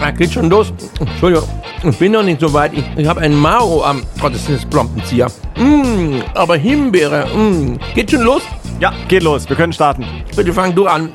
Ah, 0.00 0.10
geht 0.10 0.32
schon 0.32 0.48
los. 0.50 0.72
Entschuldigung, 1.00 1.48
ich 1.82 1.98
bin 1.98 2.12
noch 2.12 2.22
nicht 2.22 2.40
so 2.40 2.52
weit. 2.52 2.72
Ich, 2.74 2.84
ich 2.96 3.06
habe 3.06 3.20
einen 3.20 3.36
Mao 3.36 3.82
am. 3.82 4.02
Oh, 4.22 4.28
das 4.28 4.48
ist 4.48 4.68
Blompenzieher. 4.70 5.28
Mmh, 5.56 6.22
aber 6.34 6.56
Himbeere. 6.56 7.26
Mmh. 7.26 7.78
Geht 7.94 8.10
schon 8.10 8.22
los? 8.22 8.42
Ja, 8.80 8.92
geht 9.08 9.22
los, 9.22 9.48
wir 9.48 9.56
können 9.56 9.72
starten. 9.72 10.04
Bitte 10.34 10.52
fang 10.52 10.74
du 10.74 10.86
an. 10.86 11.12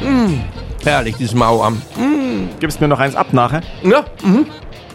Mmh. 0.00 0.40
Herrlich, 0.84 1.16
dieses 1.16 1.34
Mao 1.34 1.62
am. 1.62 1.74
Mmh. 1.96 2.60
Gibst 2.60 2.80
mir 2.80 2.88
noch 2.88 3.00
eins 3.00 3.16
ab 3.16 3.32
nachher? 3.32 3.60
Ja, 3.82 4.04
mhm. 4.22 4.46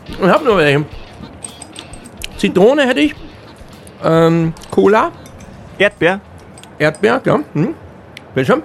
Ich 0.08 0.30
hab 0.30 0.44
noch 0.44 0.58
welche. 0.58 0.86
Zitrone 2.38 2.88
hätte 2.88 3.02
ich. 3.02 3.16
Ähm, 4.04 4.54
Cola. 4.72 5.12
Erdbeer? 5.78 6.22
Erdbeer, 6.80 7.22
ja. 7.26 7.40
Mhm. 7.54 7.74
Bitte 8.34 8.62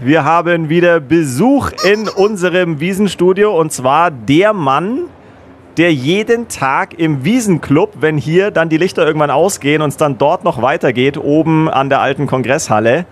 Wir 0.00 0.22
haben 0.22 0.68
wieder 0.68 1.00
Besuch 1.00 1.72
in 1.82 2.08
unserem 2.08 2.78
Wiesenstudio 2.78 3.58
und 3.58 3.72
zwar 3.72 4.12
der 4.12 4.52
Mann, 4.52 5.06
der 5.76 5.92
jeden 5.92 6.46
Tag 6.46 6.96
im 6.96 7.24
Wiesenclub, 7.24 7.94
wenn 7.98 8.16
hier 8.16 8.52
dann 8.52 8.68
die 8.68 8.76
Lichter 8.76 9.04
irgendwann 9.04 9.32
ausgehen 9.32 9.82
und 9.82 9.88
es 9.88 9.96
dann 9.96 10.16
dort 10.16 10.44
noch 10.44 10.62
weitergeht, 10.62 11.18
oben 11.18 11.68
an 11.68 11.88
der 11.88 12.00
alten 12.00 12.28
Kongresshalle, 12.28 13.06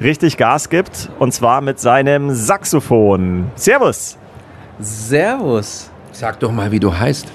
richtig 0.00 0.38
Gas 0.38 0.70
gibt 0.70 1.10
und 1.18 1.34
zwar 1.34 1.60
mit 1.60 1.78
seinem 1.78 2.30
Saxophon. 2.30 3.50
Servus! 3.54 4.16
Servus. 4.78 5.90
Sag 6.10 6.40
doch 6.40 6.52
mal, 6.52 6.72
wie 6.72 6.80
du 6.80 6.98
heißt. 6.98 7.26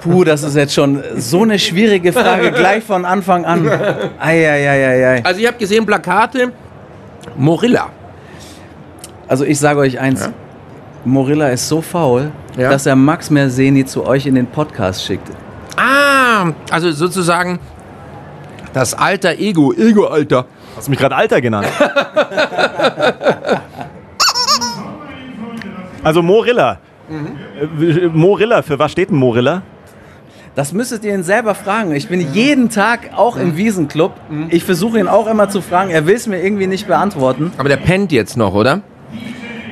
Puh, 0.00 0.24
das 0.24 0.42
ist 0.42 0.56
jetzt 0.56 0.72
schon 0.72 1.02
so 1.16 1.42
eine 1.42 1.58
schwierige 1.58 2.14
Frage 2.14 2.50
gleich 2.52 2.82
von 2.82 3.04
Anfang 3.04 3.44
an. 3.44 3.68
Eieieiei. 4.18 5.22
Also 5.22 5.38
ich 5.38 5.46
habe 5.46 5.58
gesehen 5.58 5.84
Plakate. 5.84 6.52
Morilla. 7.36 7.88
Also 9.28 9.44
ich 9.44 9.58
sage 9.58 9.78
euch 9.80 9.98
eins. 10.00 10.28
Morilla 11.04 11.48
ist 11.48 11.68
so 11.68 11.80
faul, 11.80 12.30
Ja. 12.56 12.70
dass 12.70 12.84
er 12.86 12.96
Max 12.96 13.30
Merseni 13.30 13.84
zu 13.84 14.06
euch 14.06 14.26
in 14.26 14.34
den 14.34 14.46
Podcast 14.46 15.04
schickt. 15.04 15.28
Ah, 15.76 16.52
also 16.70 16.90
sozusagen 16.92 17.58
das 18.72 18.92
alter 18.94 19.38
Ego, 19.38 19.72
Ego-Alter. 19.72 20.44
Hast 20.76 20.86
du 20.88 20.90
mich 20.90 21.00
gerade 21.00 21.16
Alter 21.16 21.40
genannt? 21.40 21.66
also 26.02 26.22
Morilla. 26.22 26.78
Äh, 27.80 28.06
Morilla, 28.08 28.62
für 28.62 28.78
was 28.78 28.92
steht 28.92 29.10
denn 29.10 29.16
Morilla? 29.16 29.62
Das 30.56 30.72
müsstet 30.72 31.04
ihr 31.04 31.14
ihn 31.14 31.22
selber 31.22 31.54
fragen. 31.54 31.94
Ich 31.94 32.08
bin 32.08 32.34
jeden 32.34 32.70
Tag 32.70 33.10
auch 33.14 33.36
im 33.36 33.56
Wiesenclub. 33.56 34.12
Ich 34.48 34.64
versuche 34.64 34.98
ihn 34.98 35.06
auch 35.06 35.28
immer 35.28 35.48
zu 35.48 35.60
fragen. 35.60 35.90
Er 35.90 36.06
will 36.06 36.16
es 36.16 36.26
mir 36.26 36.42
irgendwie 36.42 36.66
nicht 36.66 36.88
beantworten. 36.88 37.52
Aber 37.56 37.68
der 37.68 37.76
pennt 37.76 38.10
jetzt 38.10 38.36
noch, 38.36 38.52
oder? 38.52 38.80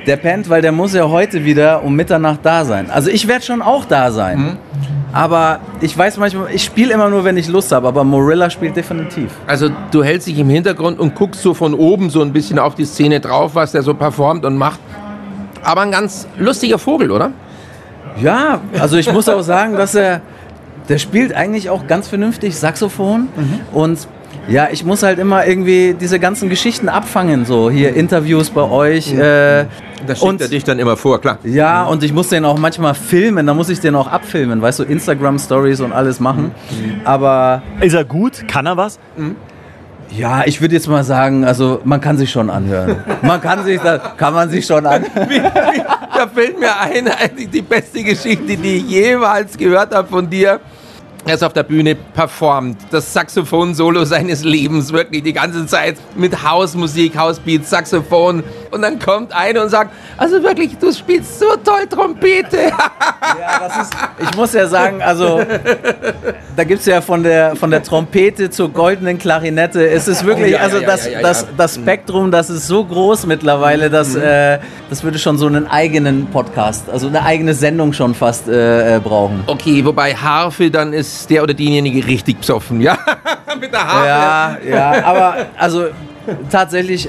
Der 0.06 0.16
pennt, 0.16 0.48
weil 0.48 0.62
der 0.62 0.72
muss 0.72 0.94
ja 0.94 1.08
heute 1.08 1.44
wieder 1.44 1.82
um 1.82 1.96
Mitternacht 1.96 2.40
da 2.44 2.64
sein. 2.64 2.90
Also 2.90 3.10
ich 3.10 3.26
werde 3.26 3.44
schon 3.44 3.60
auch 3.60 3.84
da 3.86 4.12
sein. 4.12 4.56
Aber 5.12 5.58
ich 5.80 5.96
weiß 5.98 6.16
manchmal, 6.18 6.48
ich 6.52 6.62
spiele 6.62 6.94
immer 6.94 7.08
nur, 7.08 7.24
wenn 7.24 7.36
ich 7.36 7.48
Lust 7.48 7.72
habe. 7.72 7.88
Aber 7.88 8.04
Morilla 8.04 8.48
spielt 8.48 8.76
definitiv. 8.76 9.32
Also 9.46 9.70
du 9.90 10.04
hältst 10.04 10.28
dich 10.28 10.38
im 10.38 10.48
Hintergrund 10.48 11.00
und 11.00 11.14
guckst 11.16 11.42
so 11.42 11.54
von 11.54 11.74
oben 11.74 12.08
so 12.08 12.22
ein 12.22 12.32
bisschen 12.32 12.58
auf 12.58 12.76
die 12.76 12.84
Szene 12.84 13.18
drauf, 13.18 13.54
was 13.54 13.72
der 13.72 13.82
so 13.82 13.94
performt 13.94 14.44
und 14.44 14.56
macht. 14.56 14.78
Aber 15.64 15.80
ein 15.80 15.90
ganz 15.90 16.28
lustiger 16.38 16.78
Vogel, 16.78 17.10
oder? 17.10 17.32
Ja, 18.22 18.60
also 18.78 18.96
ich 18.96 19.12
muss 19.12 19.28
auch 19.28 19.42
sagen, 19.42 19.76
dass 19.76 19.94
er, 19.94 20.20
der 20.88 20.98
spielt 20.98 21.34
eigentlich 21.34 21.70
auch 21.70 21.86
ganz 21.86 22.08
vernünftig 22.08 22.56
Saxophon 22.56 23.28
und 23.72 24.08
ja, 24.48 24.68
ich 24.70 24.82
muss 24.84 25.02
halt 25.02 25.18
immer 25.18 25.46
irgendwie 25.46 25.94
diese 25.98 26.18
ganzen 26.18 26.48
Geschichten 26.48 26.88
abfangen, 26.88 27.44
so 27.44 27.70
hier 27.70 27.94
Interviews 27.94 28.48
bei 28.50 28.62
euch. 28.62 29.12
Äh, 29.12 29.66
Das 30.06 30.22
und, 30.22 30.40
dich 30.50 30.64
dann 30.64 30.78
immer 30.78 30.96
vor, 30.96 31.20
klar. 31.20 31.38
ja, 31.44 31.84
und 31.84 32.02
ich 32.02 32.12
muss 32.14 32.28
den 32.28 32.44
auch 32.44 32.56
manchmal 32.58 32.94
filmen, 32.94 33.46
da 33.46 33.52
muss 33.52 33.68
ich 33.68 33.80
den 33.80 33.94
auch 33.94 34.06
abfilmen, 34.06 34.62
weißt 34.62 34.78
du, 34.78 34.84
Instagram-Stories 34.84 35.80
und 35.80 35.92
alles 35.92 36.20
machen. 36.20 36.52
Aber 37.04 37.62
Ist 37.80 37.94
er 37.94 38.04
gut? 38.04 38.46
Kann 38.48 38.64
er 38.66 38.76
was? 38.76 38.98
ja, 40.10 40.42
ich 40.46 40.60
würde 40.62 40.74
jetzt 40.74 40.88
mal 40.88 41.04
sagen, 41.04 41.44
also 41.44 41.80
man 41.84 42.00
kann 42.00 42.16
sich 42.16 42.30
schon 42.30 42.48
anhören. 42.48 42.96
Man 43.22 43.40
kann 43.42 43.64
sich, 43.64 43.78
kann 44.16 44.32
man 44.32 44.48
sich 44.48 44.64
schon 44.64 44.86
anhören. 44.86 45.28
Da 46.14 46.26
fällt 46.26 46.58
mir 46.58 46.78
ein, 46.78 47.08
eigentlich 47.08 47.50
die 47.50 47.62
beste 47.62 48.02
Geschichte, 48.02 48.56
die 48.56 48.78
ich 48.78 48.88
jemals 48.88 49.56
gehört 49.56 49.94
habe 49.94 50.08
von 50.08 50.28
dir. 50.28 50.60
Er 51.26 51.34
ist 51.34 51.44
auf 51.44 51.52
der 51.52 51.64
Bühne 51.64 51.94
performt, 51.94 52.78
das 52.90 53.12
Saxophon-Solo 53.12 54.04
seines 54.04 54.44
Lebens, 54.44 54.92
wirklich 54.92 55.22
die 55.24 55.32
ganze 55.32 55.66
Zeit 55.66 55.96
mit 56.16 56.42
Hausmusik, 56.42 57.18
Hausbeats, 57.18 57.68
Saxophon. 57.68 58.42
Und 58.70 58.82
dann 58.82 58.98
kommt 58.98 59.32
einer 59.34 59.62
und 59.62 59.68
sagt, 59.68 59.92
also 60.16 60.42
wirklich, 60.42 60.76
du 60.78 60.92
spielst 60.92 61.38
so 61.38 61.46
toll 61.64 61.86
Trompete. 61.88 62.58
Ja, 62.68 63.68
das 63.68 63.82
ist, 63.82 63.92
ich 64.18 64.36
muss 64.36 64.52
ja 64.52 64.66
sagen, 64.66 65.02
also 65.02 65.40
da 66.56 66.64
gibt 66.64 66.80
es 66.80 66.86
ja 66.86 67.00
von 67.00 67.22
der, 67.22 67.56
von 67.56 67.70
der 67.70 67.82
Trompete 67.82 68.50
zur 68.50 68.70
goldenen 68.70 69.18
Klarinette. 69.18 69.88
Es 69.88 70.08
ist 70.08 70.24
wirklich, 70.24 70.54
Oh, 70.54 70.56
ja, 70.56 70.60
also 70.60 70.78
ja, 70.78 70.86
das, 70.86 71.10
ja, 71.10 71.20
das, 71.20 71.46
das 71.56 71.74
Spektrum, 71.74 72.30
das 72.30 72.50
ist 72.50 72.66
so 72.66 72.84
groß 72.84 73.26
mittlerweile, 73.26 73.90
dass 73.90 74.14
äh, 74.14 74.58
das 74.88 75.02
würde 75.04 75.18
schon 75.18 75.36
so 75.38 75.46
einen 75.46 75.66
eigenen 75.66 76.26
Podcast, 76.26 76.88
also 76.90 77.08
eine 77.08 77.22
eigene 77.24 77.54
Sendung 77.54 77.92
schon 77.92 78.14
fast 78.14 78.48
äh, 78.48 78.96
äh, 78.96 79.00
brauchen. 79.00 79.42
Okay, 79.46 79.84
wobei 79.84 80.14
Harfe, 80.14 80.70
dann 80.70 80.92
ist 80.92 81.28
der 81.30 81.42
oder 81.42 81.54
diejenige 81.54 82.06
richtig 82.06 82.38
besoffen, 82.38 82.80
ja? 82.80 82.98
Mit 83.60 83.72
der 83.72 83.86
Harfe. 83.86 84.06
Ja, 84.06 84.92
ja, 84.94 85.04
aber 85.04 85.36
also 85.56 85.86
tatsächlich, 86.50 87.08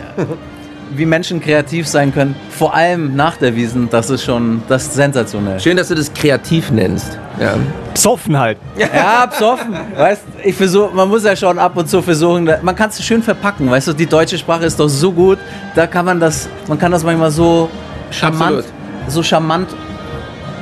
wie 0.96 1.06
Menschen 1.06 1.40
kreativ 1.42 1.88
sein 1.88 2.14
können, 2.14 2.36
vor 2.50 2.74
allem 2.74 3.16
nach 3.16 3.38
der 3.38 3.56
Wiesen, 3.56 3.90
das 3.90 4.10
ist 4.10 4.24
schon 4.24 4.62
das 4.68 4.84
ist 4.84 4.94
sensationell. 4.96 5.60
Schön, 5.60 5.78
dass 5.78 5.90
du 5.90 5.96
das 5.96 6.14
kreativ 6.14 6.72
nennst. 6.72 7.18
Ja. 7.40 7.56
Psoffen 7.94 8.38
halt. 8.38 8.58
Ja, 8.78 9.26
besoffen. 9.26 9.76
Weißt, 9.96 10.24
ich 10.44 10.56
versuche, 10.56 10.94
man 10.94 11.08
muss 11.10 11.24
ja 11.24 11.36
schon 11.36 11.58
ab 11.60 11.78
und 11.78 11.90
zu 11.90 12.02
versuchen, 12.02 12.50
man 12.62 12.76
kann 12.76 12.90
es 12.90 13.04
schön 13.04 13.24
verpacken, 13.24 13.70
weißt 13.70 13.88
du, 13.90 13.94
die 13.94 14.06
deutsche 14.06 14.38
Sprache 14.38 14.66
ist 14.66 14.80
doch 14.80 14.90
so 14.90 15.12
gut, 15.12 15.38
da 15.76 15.88
kann 15.88 16.06
man 16.06 16.20
das, 16.20 16.50
man 16.68 16.78
kann 16.78 16.92
das 16.92 17.04
manchmal 17.04 17.32
so 17.32 17.70
charmant, 18.12 18.58
Absolut. 18.60 18.66
so 19.08 19.24
charmant, 19.24 19.68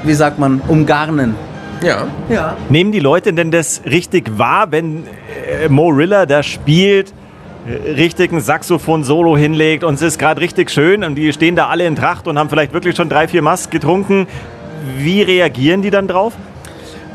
wie 0.04 0.14
sagt 0.14 0.40
man, 0.40 0.62
umgarnen. 0.68 1.36
ja. 1.82 2.08
Ja. 2.30 2.58
Nehmen 2.70 2.92
die 2.92 3.00
Leute 3.00 3.34
denn 3.34 3.52
das 3.52 3.82
richtig 3.86 4.38
wahr, 4.38 4.68
wenn 4.72 5.04
äh, 5.64 5.70
Morilla 5.70 6.26
da 6.26 6.44
spielt, 6.44 7.14
äh, 7.68 7.92
richtig 7.92 8.32
ein 8.32 8.40
Saxophon-Solo 8.40 9.38
hinlegt 9.38 9.84
und 9.84 9.96
es 9.96 10.02
ist 10.02 10.20
gerade 10.20 10.42
richtig 10.42 10.72
schön 10.72 11.04
und 11.04 11.16
die 11.16 11.32
stehen 11.34 11.56
da 11.56 11.68
alle 11.68 11.86
in 11.86 11.96
Tracht 11.96 12.28
und 12.28 12.40
haben 12.40 12.50
vielleicht 12.50 12.74
wirklich 12.74 12.96
schon 12.96 13.10
drei, 13.10 13.28
vier 13.28 13.42
Mass 13.42 13.70
getrunken. 13.70 14.28
Wie 14.98 15.22
reagieren 15.22 15.82
die 15.82 15.90
dann 15.90 16.08
drauf? 16.08 16.34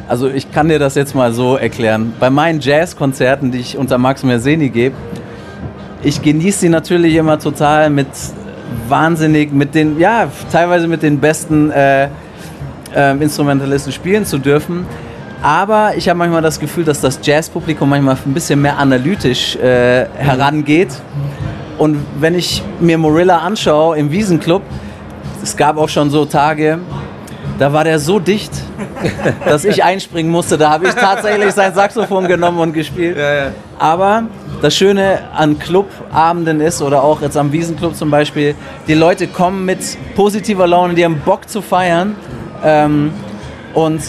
Also 0.08 0.28
ich 0.28 0.50
kann 0.52 0.68
dir 0.68 0.78
das 0.78 0.94
jetzt 0.94 1.14
mal 1.14 1.32
so 1.32 1.56
erklären. 1.56 2.12
Bei 2.20 2.28
meinen 2.28 2.60
Jazzkonzerten, 2.60 3.50
die 3.50 3.60
ich 3.60 3.78
unter 3.78 3.98
Max 3.98 4.22
Merseni 4.24 4.68
gebe, 4.68 4.94
ich 6.02 6.20
genieße 6.20 6.60
sie 6.60 6.68
natürlich 6.68 7.14
immer 7.14 7.38
total 7.38 7.88
mit 7.88 8.08
wahnsinnig, 8.88 9.52
mit 9.52 9.74
den, 9.74 9.98
ja, 9.98 10.28
teilweise 10.50 10.88
mit 10.88 11.02
den 11.02 11.18
besten 11.18 11.70
äh, 11.70 12.08
ähm, 12.94 13.22
Instrumentalisten 13.22 13.92
spielen 13.92 14.26
zu 14.26 14.38
dürfen. 14.38 14.86
Aber 15.42 15.96
ich 15.96 16.08
habe 16.08 16.18
manchmal 16.18 16.40
das 16.40 16.60
Gefühl, 16.60 16.84
dass 16.84 17.00
das 17.00 17.18
Jazzpublikum 17.20 17.88
manchmal 17.88 18.16
ein 18.24 18.32
bisschen 18.32 18.62
mehr 18.62 18.78
analytisch 18.78 19.56
äh, 19.56 20.06
herangeht. 20.14 20.90
Und 21.78 21.96
wenn 22.20 22.36
ich 22.36 22.62
mir 22.78 22.96
Morilla 22.96 23.38
anschaue 23.38 23.96
im 23.98 24.12
Wiesenclub, 24.12 24.62
es 25.42 25.56
gab 25.56 25.78
auch 25.78 25.88
schon 25.88 26.10
so 26.10 26.24
Tage, 26.24 26.78
da 27.58 27.72
war 27.72 27.82
der 27.82 27.98
so 27.98 28.20
dicht, 28.20 28.52
dass 29.44 29.64
ich 29.64 29.82
einspringen 29.82 30.30
musste. 30.30 30.56
Da 30.56 30.70
habe 30.70 30.86
ich 30.86 30.94
tatsächlich 30.94 31.52
sein 31.52 31.74
Saxophon 31.74 32.28
genommen 32.28 32.60
und 32.60 32.72
gespielt. 32.72 33.16
Aber 33.80 34.24
das 34.60 34.76
Schöne 34.76 35.18
an 35.34 35.58
Clubabenden 35.58 36.60
ist, 36.60 36.80
oder 36.82 37.02
auch 37.02 37.20
jetzt 37.20 37.36
am 37.36 37.50
Wiesenclub 37.50 37.96
zum 37.96 38.12
Beispiel, 38.12 38.54
die 38.86 38.94
Leute 38.94 39.26
kommen 39.26 39.64
mit 39.64 39.80
positiver 40.14 40.68
Laune, 40.68 40.94
die 40.94 41.04
haben 41.04 41.20
Bock 41.24 41.48
zu 41.48 41.62
feiern. 41.62 42.14
Ähm, 42.64 43.12
und 43.74 44.02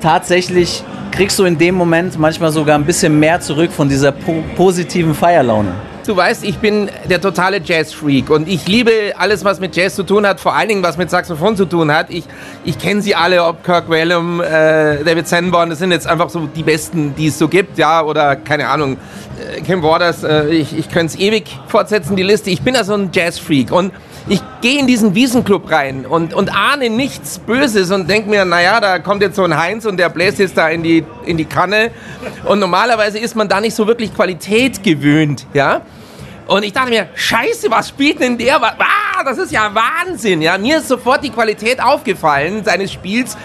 tatsächlich 0.00 0.82
kriegst 1.10 1.38
du 1.38 1.44
in 1.44 1.58
dem 1.58 1.74
Moment 1.74 2.18
manchmal 2.18 2.52
sogar 2.52 2.78
ein 2.78 2.84
bisschen 2.84 3.18
mehr 3.18 3.40
zurück 3.40 3.70
von 3.72 3.88
dieser 3.88 4.12
po 4.12 4.42
positiven 4.56 5.14
Feierlaune. 5.14 5.72
Du 6.10 6.16
weißt, 6.16 6.42
ich 6.42 6.58
bin 6.58 6.90
der 7.08 7.20
totale 7.20 7.60
Jazz-Freak 7.62 8.30
und 8.30 8.48
ich 8.48 8.66
liebe 8.66 8.90
alles, 9.16 9.44
was 9.44 9.60
mit 9.60 9.76
Jazz 9.76 9.94
zu 9.94 10.02
tun 10.02 10.26
hat, 10.26 10.40
vor 10.40 10.56
allen 10.56 10.66
Dingen 10.66 10.82
was 10.82 10.96
mit 10.96 11.08
Saxophon 11.08 11.56
zu 11.56 11.66
tun 11.66 11.92
hat. 11.92 12.10
Ich 12.10 12.24
ich 12.64 12.80
kenne 12.80 13.00
sie 13.00 13.14
alle, 13.14 13.44
ob 13.44 13.62
Kirk 13.62 13.88
Whalum, 13.88 14.40
äh, 14.40 15.04
David 15.04 15.28
Sanborn, 15.28 15.70
das 15.70 15.78
sind 15.78 15.92
jetzt 15.92 16.08
einfach 16.08 16.28
so 16.28 16.48
die 16.48 16.64
Besten, 16.64 17.14
die 17.14 17.28
es 17.28 17.38
so 17.38 17.46
gibt, 17.46 17.78
ja, 17.78 18.02
oder 18.02 18.34
keine 18.34 18.66
Ahnung, 18.70 18.96
äh, 19.56 19.60
Kim 19.60 19.84
Waters, 19.84 20.24
äh, 20.24 20.48
ich, 20.48 20.76
ich 20.76 20.90
könnte 20.90 21.14
es 21.14 21.20
ewig 21.20 21.44
fortsetzen, 21.68 22.16
die 22.16 22.24
Liste. 22.24 22.50
Ich 22.50 22.62
bin 22.62 22.74
ja 22.74 22.82
so 22.82 22.94
ein 22.94 23.10
Jazz-Freak 23.12 23.70
und 23.70 23.92
ich 24.28 24.42
gehe 24.62 24.80
in 24.80 24.88
diesen 24.88 25.14
Wiesenclub 25.14 25.70
rein 25.70 26.06
und, 26.06 26.34
und 26.34 26.52
ahne 26.52 26.90
nichts 26.90 27.38
Böses 27.38 27.92
und 27.92 28.10
denke 28.10 28.28
mir, 28.28 28.44
naja, 28.44 28.80
da 28.80 28.98
kommt 28.98 29.22
jetzt 29.22 29.36
so 29.36 29.44
ein 29.44 29.56
Heinz 29.56 29.86
und 29.86 29.96
der 29.96 30.08
bläst 30.08 30.40
jetzt 30.40 30.56
da 30.56 30.70
in 30.70 30.82
die, 30.82 31.04
in 31.24 31.36
die 31.36 31.44
Kanne. 31.44 31.92
Und 32.44 32.58
normalerweise 32.58 33.20
ist 33.20 33.36
man 33.36 33.48
da 33.48 33.60
nicht 33.60 33.76
so 33.76 33.86
wirklich 33.86 34.12
Qualität 34.12 34.82
gewöhnt, 34.82 35.46
ja. 35.54 35.82
Und 36.50 36.64
ich 36.64 36.72
dachte 36.72 36.90
mir, 36.90 37.08
scheiße, 37.14 37.70
was 37.70 37.90
spielt 37.90 38.18
denn 38.18 38.36
der? 38.36 38.60
Ah, 38.60 39.22
das 39.24 39.38
ist 39.38 39.52
ja 39.52 39.70
Wahnsinn, 39.72 40.42
ja. 40.42 40.58
Mir 40.58 40.78
ist 40.78 40.88
sofort 40.88 41.22
die 41.22 41.30
Qualität 41.30 41.80
aufgefallen 41.80 42.64
seines 42.64 42.92
Spiels. 42.92 43.36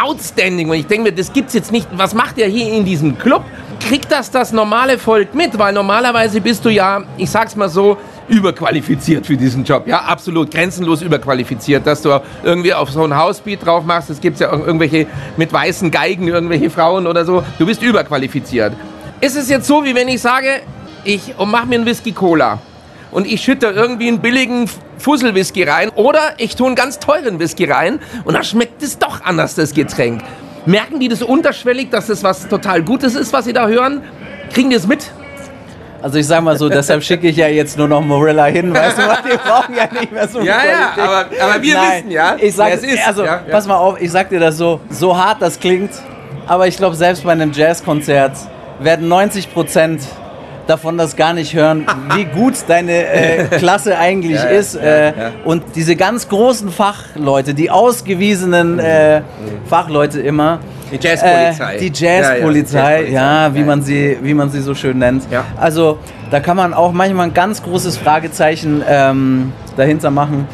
Outstanding. 0.00 0.68
Und 0.68 0.76
ich 0.76 0.86
denke 0.86 1.10
mir, 1.10 1.12
das 1.12 1.32
gibt's 1.32 1.54
jetzt 1.54 1.72
nicht. 1.72 1.88
Was 1.92 2.14
macht 2.14 2.38
er 2.38 2.48
hier 2.48 2.72
in 2.72 2.84
diesem 2.84 3.18
Club? 3.18 3.44
Kriegt 3.80 4.12
das 4.12 4.30
das 4.30 4.52
normale 4.52 4.98
Volk 4.98 5.34
mit? 5.34 5.58
Weil 5.58 5.72
normalerweise 5.72 6.40
bist 6.40 6.64
du 6.64 6.68
ja, 6.68 7.02
ich 7.16 7.30
sag's 7.30 7.56
mal 7.56 7.68
so, 7.68 7.96
überqualifiziert 8.28 9.26
für 9.26 9.36
diesen 9.36 9.64
Job. 9.64 9.86
Ja, 9.86 10.02
absolut 10.02 10.50
grenzenlos 10.50 11.02
überqualifiziert, 11.02 11.86
dass 11.86 12.02
du 12.02 12.20
irgendwie 12.44 12.72
auf 12.72 12.90
so 12.90 13.02
ein 13.02 13.16
Hausbeat 13.16 13.64
drauf 13.64 13.84
machst. 13.84 14.10
Es 14.10 14.20
gibt 14.20 14.38
ja 14.38 14.52
irgendwelche 14.52 15.06
mit 15.36 15.52
weißen 15.52 15.90
Geigen, 15.90 16.28
irgendwelche 16.28 16.70
Frauen 16.70 17.06
oder 17.06 17.24
so. 17.24 17.42
Du 17.58 17.66
bist 17.66 17.82
überqualifiziert. 17.82 18.74
Ist 19.20 19.36
es 19.36 19.48
jetzt 19.48 19.66
so, 19.66 19.84
wie 19.84 19.94
wenn 19.94 20.08
ich 20.08 20.20
sage, 20.20 20.60
ich 21.04 21.34
mach 21.38 21.64
mir 21.64 21.76
einen 21.76 21.86
Whisky 21.86 22.12
Cola 22.12 22.58
und 23.10 23.26
ich 23.26 23.42
schütte 23.42 23.66
irgendwie 23.66 24.08
einen 24.08 24.20
billigen 24.20 24.68
Fusselwhisky 24.98 25.64
rein 25.64 25.90
oder 25.90 26.20
ich 26.36 26.56
tue 26.56 26.66
einen 26.66 26.76
ganz 26.76 26.98
teuren 26.98 27.38
Whisky 27.38 27.64
rein 27.64 28.00
und 28.24 28.34
dann 28.34 28.44
schmeckt 28.44 28.82
es 28.82 28.98
doch 28.98 29.22
anders, 29.24 29.54
das 29.54 29.74
Getränk. 29.74 30.22
Merken 30.66 31.00
die 31.00 31.08
das 31.08 31.22
unterschwellig, 31.22 31.90
dass 31.90 32.08
das 32.08 32.22
was 32.22 32.48
total 32.48 32.82
Gutes 32.82 33.14
ist, 33.14 33.32
was 33.32 33.46
sie 33.46 33.52
da 33.52 33.66
hören? 33.66 34.02
Kriegen 34.52 34.70
die 34.70 34.76
es 34.76 34.86
mit? 34.86 35.10
Also 36.02 36.18
ich 36.18 36.26
sag 36.26 36.42
mal 36.42 36.56
so, 36.56 36.68
deshalb 36.68 37.02
schicke 37.02 37.28
ich 37.28 37.36
ja 37.36 37.48
jetzt 37.48 37.76
nur 37.76 37.86
noch 37.86 38.00
Morilla 38.00 38.46
hin, 38.46 38.74
weißt 38.74 38.98
du 38.98 39.02
was, 39.06 39.24
wir 39.24 39.36
brauchen 39.44 39.74
ja 39.74 39.86
nicht 39.92 40.10
mehr 40.10 40.28
so 40.28 40.38
viel 40.38 40.48
Ja, 40.48 40.60
ja, 40.64 40.92
aber, 41.02 41.26
aber 41.38 41.62
wir 41.62 41.74
Nein, 41.74 41.96
wissen, 41.98 42.10
ja, 42.10 42.36
Ich 42.40 42.54
sag, 42.54 42.72
es 42.72 42.82
ist. 42.82 43.06
also 43.06 43.22
ja, 43.22 43.34
ja. 43.34 43.42
pass 43.50 43.66
mal 43.66 43.76
auf, 43.76 44.00
ich 44.00 44.10
sag 44.10 44.30
dir 44.30 44.40
das 44.40 44.56
so, 44.56 44.80
so 44.88 45.16
hart 45.16 45.42
das 45.42 45.60
klingt, 45.60 45.90
aber 46.46 46.66
ich 46.66 46.78
glaube 46.78 46.96
selbst 46.96 47.22
bei 47.24 47.32
einem 47.32 47.52
Jazzkonzert 47.52 48.32
werden 48.78 49.08
90 49.08 49.52
Prozent 49.52 50.00
davon 50.70 50.96
das 50.96 51.16
gar 51.16 51.32
nicht 51.34 51.54
hören, 51.54 51.86
wie 52.14 52.24
gut 52.24 52.54
deine 52.68 52.92
äh, 53.06 53.44
Klasse 53.58 53.98
eigentlich 53.98 54.36
Ja, 54.36 54.44
ja, 54.44 54.58
ist. 54.58 54.74
äh. 54.76 55.12
Und 55.44 55.62
diese 55.74 55.96
ganz 55.96 56.28
großen 56.28 56.70
Fachleute, 56.70 57.52
die 57.54 57.70
ausgewiesenen 57.70 58.78
äh, 58.78 59.22
Fachleute 59.68 60.20
immer, 60.20 60.60
Die 60.90 60.96
Jazzpolizei. 61.00 61.74
äh, 61.74 61.78
die 61.78 61.92
Jazzpolizei, 62.04 63.02
Ja, 63.02 63.06
ja, 63.08 63.12
ja, 63.44 63.48
die 63.50 63.54
wie, 63.56 63.64
man 63.64 63.82
sie, 63.82 64.16
wie 64.22 64.34
man 64.34 64.50
sie 64.50 64.60
so 64.60 64.74
schön 64.74 64.98
nennt. 64.98 65.24
Also 65.58 65.98
da 66.30 66.40
kann 66.40 66.56
man 66.56 66.72
auch 66.74 66.92
manchmal 66.92 67.26
ein 67.26 67.34
ganz 67.34 67.62
großes 67.62 67.96
Fragezeichen 67.96 68.82
ähm, 68.88 69.52
dahinter 69.76 70.10
machen. 70.10 70.46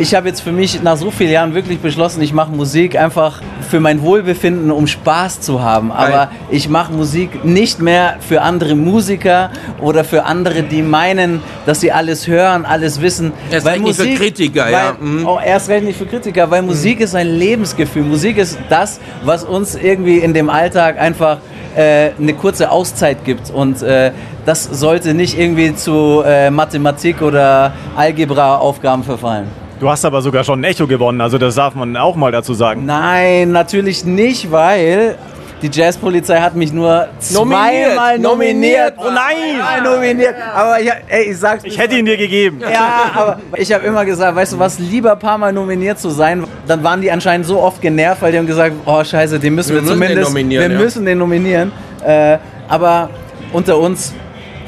Ich 0.00 0.14
habe 0.14 0.28
jetzt 0.28 0.42
für 0.42 0.52
mich 0.52 0.80
nach 0.80 0.96
so 0.96 1.10
vielen 1.10 1.32
Jahren 1.32 1.54
wirklich 1.54 1.80
beschlossen, 1.80 2.22
ich 2.22 2.32
mache 2.32 2.52
Musik 2.52 2.96
einfach 2.96 3.42
für 3.68 3.80
mein 3.80 4.00
Wohlbefinden, 4.00 4.70
um 4.70 4.86
Spaß 4.86 5.40
zu 5.40 5.60
haben. 5.60 5.90
Aber 5.90 6.30
ich 6.50 6.68
mache 6.68 6.92
Musik 6.92 7.44
nicht 7.44 7.80
mehr 7.80 8.16
für 8.20 8.42
andere 8.42 8.76
Musiker 8.76 9.50
oder 9.80 10.04
für 10.04 10.24
andere, 10.24 10.62
die 10.62 10.82
meinen, 10.82 11.42
dass 11.66 11.80
sie 11.80 11.90
alles 11.90 12.28
hören, 12.28 12.64
alles 12.64 13.00
wissen. 13.00 13.32
Erst 13.50 13.66
recht 13.66 13.82
nicht 13.82 14.00
für 14.00 14.14
Kritiker, 14.14 14.66
weil, 14.66 14.72
ja. 14.72 14.96
Mhm. 15.00 15.26
Oh, 15.26 15.40
erst 15.44 15.68
recht 15.68 15.84
nicht 15.84 15.98
für 15.98 16.06
Kritiker, 16.06 16.48
weil 16.48 16.62
Musik 16.62 17.00
ist 17.00 17.16
ein 17.16 17.36
Lebensgefühl. 17.36 18.04
Musik 18.04 18.38
ist 18.38 18.56
das, 18.68 19.00
was 19.24 19.42
uns 19.42 19.74
irgendwie 19.74 20.18
in 20.18 20.32
dem 20.32 20.48
Alltag 20.48 20.96
einfach 21.00 21.38
äh, 21.74 22.10
eine 22.20 22.34
kurze 22.34 22.70
Auszeit 22.70 23.24
gibt. 23.24 23.50
Und 23.50 23.82
äh, 23.82 24.12
das 24.46 24.62
sollte 24.62 25.12
nicht 25.12 25.36
irgendwie 25.36 25.74
zu 25.74 26.22
äh, 26.24 26.50
Mathematik 26.52 27.20
oder 27.20 27.72
Algebra-Aufgaben 27.96 29.02
verfallen. 29.02 29.67
Du 29.80 29.88
hast 29.88 30.04
aber 30.04 30.22
sogar 30.22 30.42
schon 30.44 30.60
ein 30.60 30.64
Echo 30.64 30.86
gewonnen, 30.86 31.20
also 31.20 31.38
das 31.38 31.54
darf 31.54 31.74
man 31.74 31.96
auch 31.96 32.16
mal 32.16 32.32
dazu 32.32 32.52
sagen. 32.54 32.84
Nein, 32.84 33.52
natürlich 33.52 34.04
nicht, 34.04 34.50
weil 34.50 35.16
die 35.62 35.70
Jazzpolizei 35.72 36.40
hat 36.40 36.54
mich 36.54 36.72
nur 36.72 37.08
zweimal 37.18 38.18
nominiert. 38.18 38.22
nominiert. 38.22 38.94
Oh 38.98 39.04
nein, 39.04 39.58
Zweimal 39.58 39.94
nominiert. 39.96 40.34
Aber 40.54 40.80
ich, 40.80 40.90
ey, 41.08 41.30
ich 41.30 41.38
sag's 41.38 41.64
Ich 41.64 41.78
hätte 41.78 41.96
ihn 41.96 42.06
dir 42.06 42.16
gegeben. 42.16 42.60
Ja, 42.60 43.10
aber 43.14 43.38
ich 43.56 43.72
habe 43.72 43.84
immer 43.84 44.04
gesagt, 44.04 44.36
weißt 44.36 44.52
du 44.52 44.58
was, 44.58 44.78
lieber 44.78 45.12
ein 45.12 45.18
paar 45.18 45.38
Mal 45.38 45.52
nominiert 45.52 45.98
zu 45.98 46.10
sein. 46.10 46.44
Dann 46.66 46.82
waren 46.84 47.00
die 47.00 47.10
anscheinend 47.10 47.46
so 47.46 47.60
oft 47.60 47.80
genervt, 47.80 48.22
weil 48.22 48.32
die 48.32 48.38
haben 48.38 48.46
gesagt, 48.46 48.74
oh 48.84 49.02
scheiße, 49.02 49.38
den 49.38 49.54
müssen 49.54 49.70
wir, 49.74 49.76
Wir 49.76 49.82
müssen 49.82 50.00
den 50.00 50.06
zumindest, 50.08 50.28
nominieren, 50.30 50.70
wir 50.70 50.76
ja. 50.76 50.84
müssen 50.84 51.04
den 51.04 51.18
nominieren. 51.18 51.72
Äh, 52.04 52.38
aber 52.68 53.10
unter 53.52 53.78
uns, 53.78 54.12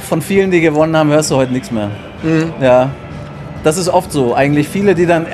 von 0.09 0.23
vielen, 0.23 0.51
die 0.51 0.61
gewonnen 0.61 0.97
haben, 0.97 1.11
hörst 1.11 1.31
du 1.31 1.37
heute 1.37 1.53
nichts 1.53 1.71
mehr. 1.71 1.91
Mhm. 2.23 2.53
Ja, 2.61 2.91
das 3.65 3.77
ist 3.77 3.89
oft 3.89 4.13
so. 4.13 4.35
Eigentlich 4.35 4.69
viele, 4.69 4.95
die 4.95 5.07
dann... 5.07 5.27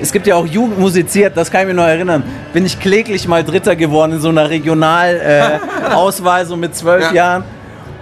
Es 0.00 0.10
gibt 0.10 0.26
ja 0.26 0.34
auch 0.34 0.46
Jugend 0.46 0.80
musiziert, 0.80 1.36
das 1.36 1.48
kann 1.50 1.60
ich 1.62 1.68
mir 1.68 1.74
noch 1.74 1.86
erinnern. 1.86 2.24
Bin 2.52 2.66
ich 2.66 2.80
kläglich 2.80 3.28
mal 3.28 3.44
Dritter 3.44 3.76
geworden 3.76 4.12
in 4.14 4.20
so 4.20 4.30
einer 4.30 4.50
Regionalauswahl, 4.50 6.42
äh, 6.42 6.44
so 6.46 6.56
mit 6.56 6.74
zwölf 6.74 7.04
Ja. 7.04 7.12
Jahren. 7.12 7.44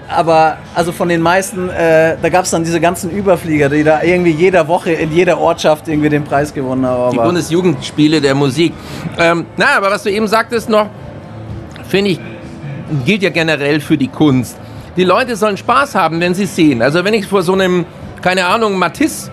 Aber 0.08 0.56
also 0.74 0.90
von 0.92 1.08
den 1.08 1.20
meisten, 1.20 1.68
äh, 1.68 2.16
da 2.20 2.28
gab 2.30 2.44
es 2.44 2.50
dann 2.50 2.64
diese 2.64 2.80
ganzen 2.80 3.10
Überflieger, 3.10 3.68
die 3.68 3.84
da 3.84 4.02
irgendwie 4.02 4.32
jeder 4.32 4.66
Woche 4.66 4.90
in 4.92 5.12
jeder 5.12 5.38
Ortschaft 5.38 5.86
irgendwie 5.86 6.08
den 6.08 6.24
Preis 6.24 6.52
gewonnen 6.52 6.84
haben. 6.84 7.12
Die 7.12 7.18
Bundesjugendspiele 7.18 8.20
der 8.20 8.34
Musik. 8.34 8.72
Ähm, 9.18 9.46
na, 9.56 9.66
aber 9.76 9.90
was 9.90 10.02
du 10.02 10.10
eben 10.10 10.26
sagtest 10.26 10.68
noch, 10.68 10.86
finde 11.88 12.10
ich, 12.12 12.20
gilt 13.04 13.22
ja 13.22 13.30
generell 13.30 13.78
für 13.80 13.96
die 13.96 14.08
Kunst. 14.08 14.56
Die 14.96 15.04
Leute 15.04 15.36
sollen 15.36 15.56
Spaß 15.56 15.94
haben, 15.94 16.18
wenn 16.18 16.34
sie 16.34 16.44
es 16.44 16.56
sehen. 16.56 16.82
Also 16.82 17.04
wenn 17.04 17.14
ich 17.14 17.26
vor 17.26 17.42
so 17.42 17.52
einem, 17.52 17.84
keine 18.20 18.46
Ahnung, 18.46 18.76
Matisse 18.78 19.30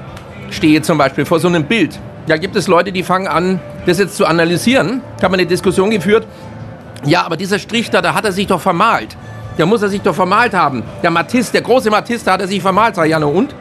stehe 0.49 0.81
zum 0.81 0.97
Beispiel, 0.97 1.25
vor 1.25 1.39
so 1.39 1.47
einem 1.47 1.63
Bild, 1.63 1.99
da 2.27 2.37
gibt 2.37 2.55
es 2.55 2.67
Leute, 2.67 2.91
die 2.91 3.03
fangen 3.03 3.27
an, 3.27 3.59
das 3.85 3.99
jetzt 3.99 4.17
zu 4.17 4.25
analysieren. 4.25 5.01
Ich 5.17 5.23
habe 5.23 5.35
eine 5.35 5.45
Diskussion 5.45 5.89
geführt. 5.89 6.27
Ja, 7.05 7.23
aber 7.23 7.37
dieser 7.37 7.59
Strich 7.59 7.89
da, 7.89 8.01
da 8.01 8.13
hat 8.13 8.25
er 8.25 8.31
sich 8.31 8.47
doch 8.47 8.59
vermalt. 8.59 9.15
Der 9.57 9.65
muss 9.65 9.81
er 9.81 9.89
sich 9.89 10.01
doch 10.01 10.15
vermalt 10.15 10.53
haben. 10.53 10.83
Der 11.01 11.09
Matisse, 11.09 11.51
der 11.53 11.61
große 11.61 11.89
Matisse, 11.89 12.25
da 12.25 12.33
hat 12.33 12.41
er 12.41 12.47
sich 12.47 12.61
vermalt. 12.61 12.95
Sag 12.95 13.05
ich, 13.05 13.11
ja, 13.11 13.19
na 13.19 13.27
und? 13.27 13.55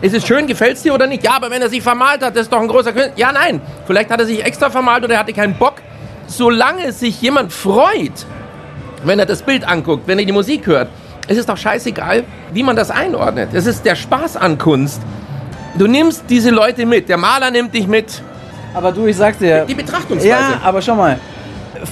Ist 0.00 0.14
es 0.14 0.26
schön, 0.26 0.46
gefällt 0.46 0.76
es 0.76 0.82
dir 0.82 0.92
oder 0.92 1.06
nicht? 1.06 1.24
Ja, 1.24 1.32
aber 1.36 1.50
wenn 1.50 1.62
er 1.62 1.70
sich 1.70 1.82
vermalt 1.82 2.22
hat, 2.22 2.36
das 2.36 2.42
ist 2.42 2.52
doch 2.52 2.60
ein 2.60 2.68
großer 2.68 2.92
Künstler. 2.92 3.14
Ja, 3.16 3.32
nein. 3.32 3.60
Vielleicht 3.86 4.10
hat 4.10 4.20
er 4.20 4.26
sich 4.26 4.44
extra 4.44 4.68
vermalt 4.68 5.02
oder 5.02 5.14
er 5.14 5.20
hatte 5.20 5.32
keinen 5.32 5.54
Bock. 5.54 5.76
Solange 6.26 6.92
sich 6.92 7.20
jemand 7.22 7.52
freut, 7.52 8.26
wenn 9.02 9.18
er 9.18 9.26
das 9.26 9.42
Bild 9.42 9.66
anguckt, 9.66 10.06
wenn 10.06 10.18
er 10.18 10.24
die 10.26 10.32
Musik 10.32 10.66
hört, 10.66 10.88
es 11.26 11.38
ist 11.38 11.48
doch 11.48 11.56
scheißegal, 11.56 12.24
wie 12.52 12.62
man 12.62 12.76
das 12.76 12.90
einordnet. 12.90 13.50
Es 13.54 13.66
ist 13.66 13.84
der 13.86 13.94
Spaß 13.94 14.36
an 14.36 14.58
Kunst. 14.58 15.00
Du 15.76 15.86
nimmst 15.86 16.24
diese 16.28 16.50
Leute 16.50 16.86
mit. 16.86 17.08
Der 17.08 17.16
Maler 17.16 17.50
nimmt 17.50 17.74
dich 17.74 17.86
mit. 17.86 18.22
Aber 18.74 18.92
du, 18.92 19.06
ich 19.06 19.16
sag 19.16 19.38
dir. 19.38 19.64
Die 19.66 19.74
Betrachtungsweise. 19.74 20.28
Ja, 20.28 20.60
aber 20.62 20.80
schau 20.80 20.94
mal. 20.94 21.18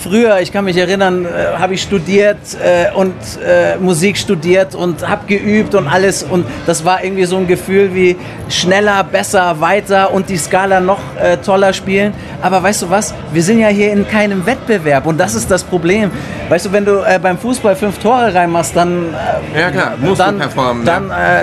Früher, 0.01 0.41
ich 0.41 0.53
kann 0.53 0.65
mich 0.65 0.77
erinnern, 0.77 1.27
äh, 1.27 1.59
habe 1.59 1.75
ich 1.75 1.83
studiert 1.83 2.39
äh, 2.65 2.97
und 2.97 3.15
äh, 3.45 3.77
Musik 3.77 4.17
studiert 4.17 4.75
und 4.75 5.07
habe 5.07 5.27
geübt 5.27 5.75
und 5.75 5.87
alles. 5.87 6.23
Und 6.23 6.47
das 6.65 6.85
war 6.85 7.05
irgendwie 7.05 7.25
so 7.25 7.37
ein 7.37 7.47
Gefühl 7.47 7.93
wie 7.95 8.17
schneller, 8.49 9.05
besser, 9.05 9.61
weiter 9.61 10.13
und 10.13 10.31
die 10.31 10.39
Skala 10.39 10.81
noch 10.81 11.01
äh, 11.21 11.37
toller 11.39 11.73
spielen. 11.73 12.15
Aber 12.41 12.63
weißt 12.63 12.83
du 12.83 12.91
was? 12.91 13.13
Wir 13.33 13.43
sind 13.43 13.59
ja 13.59 13.69
hier 13.69 13.93
in 13.93 14.09
keinem 14.09 14.47
Wettbewerb 14.47 15.07
und 15.07 15.19
das 15.19 15.35
ist 15.35 15.51
das 15.51 15.63
Problem. 15.63 16.11
Weißt 16.49 16.67
du, 16.67 16.73
wenn 16.73 16.85
du 16.85 17.05
äh, 17.05 17.19
beim 17.21 17.37
Fußball 17.37 17.77
fünf 17.77 17.99
Tore 17.99 18.33
reinmachst, 18.33 18.75
dann, 18.75 19.13
äh, 19.55 19.61
Ja, 19.61 19.71
klar, 19.71 19.95
musst 19.99 20.21
du 20.21 20.25
dann, 20.25 20.39
performen, 20.39 20.85
dann 20.87 21.11
äh, 21.11 21.43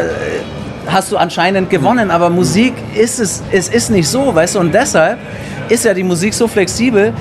hast 0.91 1.11
du 1.11 1.17
anscheinend 1.17 1.69
gewonnen. 1.69 2.11
Aber 2.11 2.29
Musik 2.29 2.73
ist 2.95 3.19
es, 3.19 3.43
es 3.51 3.67
ist 3.69 3.89
nicht 3.89 4.07
so, 4.07 4.33
weißt 4.33 4.55
du. 4.55 4.59
Und 4.59 4.73
deshalb 4.73 5.17
ist 5.69 5.85
ja 5.85 5.93
die 5.93 6.03
Musik 6.03 6.33
so 6.33 6.47
flexibel. 6.47 7.13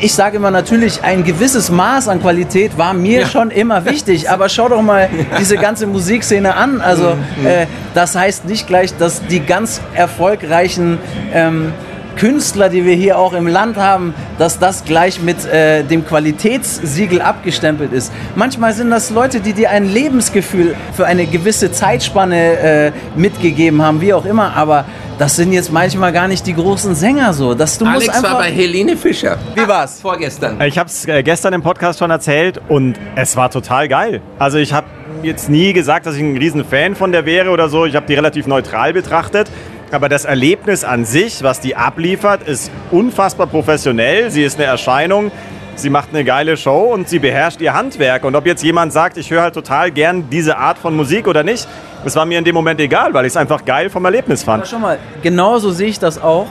Ich 0.00 0.14
sage 0.14 0.38
immer 0.38 0.50
natürlich, 0.50 1.04
ein 1.04 1.22
gewisses 1.22 1.70
Maß 1.70 2.08
an 2.08 2.20
Qualität 2.20 2.76
war 2.76 2.92
mir 2.92 3.20
Ja. 3.20 3.26
schon 3.28 3.50
immer 3.52 3.84
wichtig. 3.84 4.28
Aber 4.34 4.48
schau 4.48 4.68
doch 4.68 4.82
mal 4.82 5.08
diese 5.38 5.56
ganze 5.56 5.86
Musikszene 5.86 6.56
an. 6.56 6.80
Also 6.80 7.10
äh, 7.44 7.66
das 7.94 8.16
heißt 8.16 8.46
nicht 8.46 8.66
gleich, 8.66 8.96
dass 8.96 9.24
die 9.26 9.40
ganz 9.40 9.80
erfolgreichen 9.94 10.98
ähm, 11.32 11.72
Künstler, 12.16 12.68
die 12.68 12.84
wir 12.84 12.94
hier 12.94 13.18
auch 13.18 13.32
im 13.32 13.46
Land 13.46 13.76
haben, 13.76 14.14
dass 14.38 14.58
das 14.58 14.84
gleich 14.84 15.20
mit 15.20 15.44
äh, 15.44 15.82
dem 15.84 16.06
Qualitätssiegel 16.06 17.20
abgestempelt 17.20 17.92
ist. 17.92 18.12
Manchmal 18.34 18.72
sind 18.72 18.90
das 18.90 19.10
Leute, 19.10 19.40
die 19.40 19.52
dir 19.52 19.70
ein 19.70 19.92
Lebensgefühl 19.92 20.74
für 20.94 21.06
eine 21.06 21.26
gewisse 21.26 21.72
Zeitspanne 21.72 22.58
äh, 22.58 22.92
mitgegeben 23.16 23.82
haben, 23.82 24.00
wie 24.00 24.14
auch 24.14 24.24
immer, 24.24 24.56
aber 24.56 24.84
das 25.18 25.36
sind 25.36 25.52
jetzt 25.52 25.70
manchmal 25.72 26.12
gar 26.12 26.26
nicht 26.26 26.46
die 26.46 26.54
großen 26.54 26.94
Sänger 26.94 27.32
so. 27.32 27.54
Dass 27.54 27.78
du 27.78 27.84
Alex 27.84 28.06
musst 28.06 28.16
einfach 28.16 28.32
war 28.32 28.40
bei 28.40 28.50
Helene 28.50 28.96
Fischer. 28.96 29.38
Wie 29.54 29.68
war's? 29.68 30.00
Vorgestern. 30.00 30.60
Ich 30.62 30.78
habe 30.78 30.88
es 30.88 31.06
gestern 31.06 31.52
im 31.52 31.62
Podcast 31.62 31.98
schon 31.98 32.10
erzählt 32.10 32.60
und 32.68 32.96
es 33.14 33.36
war 33.36 33.50
total 33.50 33.88
geil. 33.88 34.20
Also 34.38 34.58
ich 34.58 34.72
habe 34.72 34.86
jetzt 35.22 35.48
nie 35.48 35.72
gesagt, 35.72 36.06
dass 36.06 36.16
ich 36.16 36.22
ein 36.22 36.36
riesen 36.36 36.64
Fan 36.64 36.96
von 36.96 37.12
der 37.12 37.26
wäre 37.26 37.50
oder 37.50 37.68
so. 37.68 37.86
Ich 37.86 37.94
habe 37.94 38.06
die 38.06 38.14
relativ 38.14 38.46
neutral 38.46 38.92
betrachtet. 38.92 39.48
Aber 39.92 40.08
das 40.08 40.24
Erlebnis 40.24 40.84
an 40.84 41.04
sich, 41.04 41.42
was 41.42 41.60
die 41.60 41.76
abliefert, 41.76 42.48
ist 42.48 42.70
unfassbar 42.90 43.46
professionell. 43.46 44.30
Sie 44.30 44.42
ist 44.42 44.58
eine 44.58 44.64
Erscheinung. 44.64 45.30
Sie 45.74 45.90
macht 45.90 46.08
eine 46.10 46.24
geile 46.24 46.56
Show 46.56 46.92
und 46.92 47.10
sie 47.10 47.18
beherrscht 47.18 47.60
ihr 47.60 47.74
Handwerk. 47.74 48.24
Und 48.24 48.34
ob 48.34 48.46
jetzt 48.46 48.62
jemand 48.62 48.94
sagt, 48.94 49.18
ich 49.18 49.30
höre 49.30 49.42
halt 49.42 49.54
total 49.54 49.90
gern 49.90 50.30
diese 50.30 50.56
Art 50.56 50.78
von 50.78 50.96
Musik 50.96 51.28
oder 51.28 51.42
nicht, 51.42 51.68
das 52.04 52.16
war 52.16 52.24
mir 52.24 52.38
in 52.38 52.44
dem 52.44 52.54
Moment 52.54 52.80
egal, 52.80 53.12
weil 53.12 53.26
ich 53.26 53.32
es 53.32 53.36
einfach 53.36 53.64
geil 53.66 53.90
vom 53.90 54.04
Erlebnis 54.06 54.42
Aber 54.42 54.52
fand. 54.52 54.68
schau 54.68 54.78
mal, 54.78 54.98
genauso 55.22 55.70
sehe 55.70 55.88
ich 55.88 55.98
das 55.98 56.20
auch. 56.22 56.46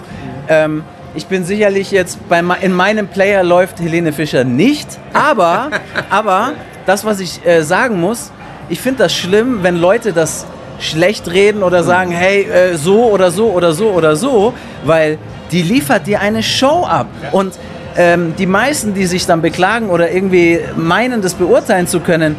Ähm, 0.48 0.84
ich 1.16 1.26
bin 1.26 1.44
sicherlich 1.44 1.92
jetzt, 1.92 2.20
bei, 2.30 2.42
in 2.62 2.74
meinem 2.74 3.08
Player 3.08 3.44
läuft 3.44 3.80
Helene 3.80 4.14
Fischer 4.14 4.44
nicht, 4.44 4.88
aber, 5.14 5.72
aber 6.10 6.54
das, 6.86 7.06
was 7.06 7.20
ich 7.20 7.46
äh, 7.46 7.64
sagen 7.64 8.00
muss, 8.00 8.32
ich 8.70 8.80
finde 8.80 9.04
das 9.04 9.14
schlimm, 9.14 9.60
wenn 9.62 9.78
Leute 9.78 10.14
das 10.14 10.46
schlecht 10.82 11.32
reden 11.32 11.64
oder 11.64 11.84
sagen, 11.84 12.12
hey, 12.12 12.44
äh, 12.44 12.76
so 12.76 13.06
oder 13.06 13.32
so 13.32 13.52
oder 13.52 13.74
so 13.74 13.90
oder 13.92 14.16
so, 14.16 14.54
weil 14.84 15.18
die 15.52 15.62
liefert 15.62 16.08
dir 16.08 16.20
eine 16.22 16.44
Show 16.44 16.86
ab. 16.86 17.08
Und 17.32 17.54
ähm, 17.98 18.34
die 18.38 18.46
meisten, 18.46 18.94
die 18.94 19.06
sich 19.06 19.26
dann 19.26 19.42
beklagen 19.42 19.90
oder 19.90 20.12
irgendwie 20.12 20.60
meinen, 20.76 21.22
das 21.22 21.34
beurteilen 21.34 21.88
zu 21.88 22.00
können, 22.00 22.36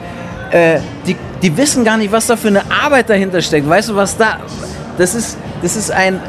äh, 0.50 0.78
die, 1.06 1.16
die 1.42 1.56
wissen 1.56 1.84
gar 1.84 1.96
nicht, 1.96 2.12
was 2.12 2.26
da 2.26 2.36
für 2.36 2.48
eine 2.48 2.62
Arbeit 2.70 3.10
dahinter 3.10 3.42
steckt. 3.42 3.68
Weißt 3.68 3.90
du, 3.90 3.96
was 3.96 4.16
da. 4.16 4.38
Das 4.98 5.14
ist, 5.14 5.38
das 5.62 5.76
ist 5.76 5.90
ein. 5.90 6.20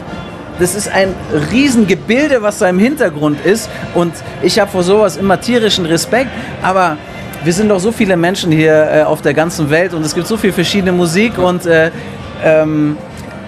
Das 0.59 0.75
ist 0.75 0.87
ein 0.87 1.15
Riesengebilde, 1.51 2.43
was 2.43 2.59
da 2.59 2.69
im 2.69 2.77
Hintergrund 2.77 3.43
ist. 3.43 3.71
Und 3.95 4.13
ich 4.43 4.59
habe 4.59 4.69
vor 4.69 4.83
sowas 4.83 5.17
immer 5.17 5.41
tierischen 5.41 5.87
Respekt. 5.87 6.29
Aber 6.61 6.97
wir 7.43 7.53
sind 7.53 7.69
doch 7.69 7.79
so 7.79 7.91
viele 7.91 8.15
Menschen 8.17 8.51
hier 8.51 8.89
äh, 8.91 9.03
auf 9.03 9.21
der 9.21 9.33
ganzen 9.33 9.69
Welt 9.69 9.93
und 9.93 10.05
es 10.05 10.15
gibt 10.15 10.27
so 10.27 10.37
viel 10.37 10.51
verschiedene 10.51 10.91
Musik 10.91 11.37
und 11.37 11.65
äh, 11.65 11.91
ähm, 12.43 12.97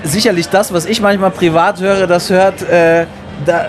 sicherlich 0.04 0.50
das, 0.50 0.74
was 0.74 0.86
ich 0.86 1.02
manchmal 1.02 1.32
privat 1.32 1.80
höre, 1.82 2.08
das 2.08 2.30
hört, 2.30 2.62
äh, 2.70 3.06
da 3.46 3.68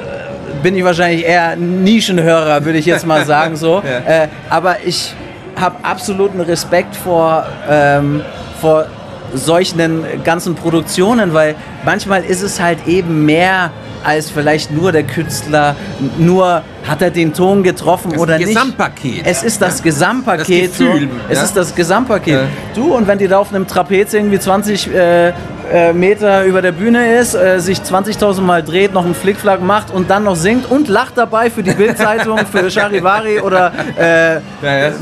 bin 0.62 0.76
ich 0.76 0.84
wahrscheinlich 0.84 1.24
eher 1.24 1.56
Nischenhörer, 1.56 2.64
würde 2.64 2.78
ich 2.78 2.86
jetzt 2.86 3.06
mal 3.06 3.24
sagen 3.26 3.56
so. 3.56 3.82
äh, 4.06 4.28
aber 4.50 4.76
ich 4.84 5.14
habe 5.58 5.76
absoluten 5.82 6.40
Respekt 6.40 6.94
vor, 6.94 7.46
ähm, 7.68 8.22
vor 8.60 8.86
solchen 9.34 10.04
ganzen 10.24 10.54
Produktionen, 10.54 11.34
weil 11.34 11.54
manchmal 11.84 12.24
ist 12.24 12.42
es 12.42 12.60
halt 12.60 12.86
eben 12.86 13.24
mehr 13.24 13.70
als 14.04 14.30
vielleicht 14.30 14.70
nur 14.70 14.92
der 14.92 15.02
Künstler, 15.02 15.74
nur 16.18 16.62
hat 16.86 17.02
er 17.02 17.10
den 17.10 17.32
Ton 17.32 17.62
getroffen 17.62 18.12
Das 18.12 18.20
oder 18.20 18.38
nicht. 18.38 18.48
Gesamtpaket. 18.48 19.22
Es 19.24 19.42
ist 19.42 19.60
das 19.60 19.82
Gesamtpaket. 19.82 20.70
Das 20.70 20.78
Gefühl, 20.78 21.02
so. 21.02 21.08
Es 21.28 21.38
ja. 21.38 21.44
ist 21.44 21.56
das 21.56 21.74
Gesamtpaket. 21.74 22.34
Ja. 22.34 22.48
Du, 22.74 22.94
und 22.94 23.06
wenn 23.06 23.18
die 23.18 23.28
da 23.28 23.38
auf 23.38 23.52
einem 23.52 23.66
Trapez 23.66 24.14
irgendwie 24.14 24.38
20 24.38 24.94
äh, 24.94 25.32
äh, 25.72 25.92
Meter 25.92 26.44
über 26.44 26.62
der 26.62 26.72
Bühne 26.72 27.16
ist, 27.16 27.34
äh, 27.34 27.58
sich 27.60 27.78
20.000 27.78 28.40
Mal 28.40 28.62
dreht, 28.62 28.92
noch 28.92 29.04
einen 29.04 29.14
Flickflack 29.14 29.62
macht 29.62 29.92
und 29.92 30.10
dann 30.10 30.24
noch 30.24 30.36
singt 30.36 30.70
und 30.70 30.88
lacht 30.88 31.16
dabei 31.18 31.50
für 31.50 31.62
die 31.62 31.72
Bildzeitung, 31.72 32.38
für 32.46 32.70
Charivari 32.70 33.40
oder 33.40 33.72
äh, 33.98 34.34
Ja, 34.34 34.40
ja. 34.62 34.92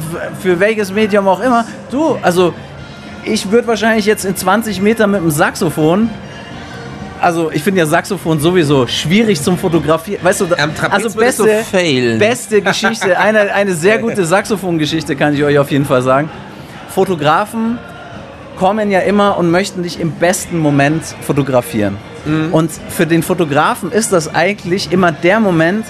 für 0.40 0.58
welches 0.60 0.92
Medium 0.92 1.28
auch 1.28 1.40
immer. 1.40 1.64
Du, 1.90 2.16
also 2.22 2.54
ich 3.24 3.50
würde 3.50 3.66
wahrscheinlich 3.68 4.06
jetzt 4.06 4.24
in 4.24 4.36
20 4.36 4.80
Meter 4.80 5.06
mit 5.06 5.20
dem 5.20 5.30
Saxophon 5.30 6.10
also 7.24 7.50
ich 7.50 7.62
finde 7.62 7.80
ja 7.80 7.86
Saxophon 7.86 8.38
sowieso 8.38 8.86
schwierig 8.86 9.40
zum 9.40 9.56
Fotografieren. 9.56 10.22
Weißt 10.22 10.42
du, 10.42 10.46
also 10.90 11.18
beste, 11.18 11.64
failen. 11.64 12.18
beste 12.18 12.60
Geschichte, 12.60 13.18
eine, 13.18 13.52
eine 13.52 13.74
sehr 13.74 13.98
gute 13.98 14.24
Saxophon-Geschichte 14.34 15.16
kann 15.16 15.34
ich 15.34 15.42
euch 15.42 15.58
auf 15.58 15.70
jeden 15.70 15.86
Fall 15.86 16.02
sagen. 16.02 16.28
Fotografen 16.90 17.78
kommen 18.56 18.90
ja 18.90 19.00
immer 19.00 19.38
und 19.38 19.50
möchten 19.50 19.82
dich 19.82 19.98
im 19.98 20.12
besten 20.12 20.58
Moment 20.58 21.02
fotografieren. 21.22 21.96
Mhm. 22.26 22.52
Und 22.52 22.70
für 22.90 23.06
den 23.06 23.22
Fotografen 23.22 23.90
ist 23.90 24.12
das 24.12 24.32
eigentlich 24.34 24.92
immer 24.92 25.10
der 25.10 25.40
Moment, 25.40 25.86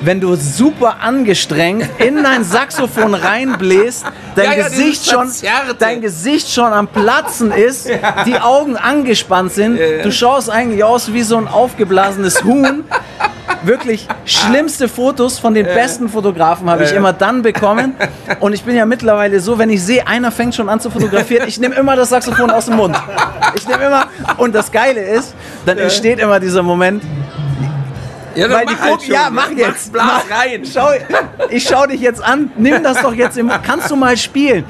wenn 0.00 0.20
du 0.20 0.34
super 0.36 0.96
angestrengt 1.00 1.88
in 1.98 2.22
dein 2.22 2.44
Saxophon 2.44 3.14
reinbläst, 3.14 4.04
dein, 4.34 4.44
Ja, 4.44 4.56
ja, 4.56 4.68
Gesicht, 4.68 5.06
schon, 5.06 5.30
dein 5.78 6.00
Gesicht 6.00 6.50
schon 6.50 6.72
am 6.72 6.88
Platzen 6.88 7.50
ist, 7.50 7.88
die 8.26 8.38
Augen 8.38 8.76
angespannt 8.76 9.52
sind, 9.52 9.78
du 10.02 10.12
schaust 10.12 10.50
eigentlich 10.50 10.84
aus 10.84 11.12
wie 11.12 11.22
so 11.22 11.36
ein 11.36 11.48
aufgeblasenes 11.48 12.44
Huhn. 12.44 12.84
Wirklich 13.62 14.06
schlimmste 14.24 14.88
Fotos 14.88 15.38
von 15.38 15.54
den 15.54 15.66
besten 15.66 16.08
Fotografen 16.08 16.68
habe 16.68 16.84
ich 16.84 16.92
immer 16.92 17.12
dann 17.12 17.42
bekommen. 17.42 17.94
Und 18.40 18.52
ich 18.52 18.62
bin 18.64 18.76
ja 18.76 18.84
mittlerweile 18.86 19.40
so, 19.40 19.58
wenn 19.58 19.70
ich 19.70 19.82
sehe, 19.82 20.06
einer 20.06 20.30
fängt 20.30 20.54
schon 20.54 20.68
an 20.68 20.78
zu 20.78 20.90
fotografieren, 20.90 21.48
ich 21.48 21.58
nehme 21.58 21.74
immer 21.74 21.96
das 21.96 22.10
Saxophon 22.10 22.50
aus 22.50 22.66
dem 22.66 22.76
Mund. 22.76 22.96
Ich 23.54 23.66
nehme 23.66 23.84
immer, 23.84 24.06
und 24.36 24.54
das 24.54 24.70
Geile 24.70 25.00
ist, 25.00 25.34
dann 25.64 25.78
entsteht 25.78 26.18
immer 26.18 26.38
dieser 26.38 26.62
Moment, 26.62 27.02
Ja, 28.36 28.48
dann 28.48 28.58
weil 28.58 28.66
die 28.66 28.74
mach 28.74 28.80
halt 28.80 28.90
gucken, 28.92 29.06
schon. 29.06 29.14
ja, 29.14 29.28
mach 29.30 29.50
jetzt. 29.50 29.92
Blas 29.92 30.04
Mach. 30.28 30.38
rein. 30.38 30.62
Schau, 30.72 30.88
ich 31.50 31.64
schau 31.64 31.86
dich 31.86 32.00
jetzt 32.00 32.22
an. 32.22 32.50
Nimm 32.56 32.82
das 32.82 33.00
doch 33.02 33.14
jetzt 33.14 33.36
im. 33.38 33.50
Kannst 33.64 33.90
du 33.90 33.96
mal 33.96 34.16
spielen? 34.16 34.64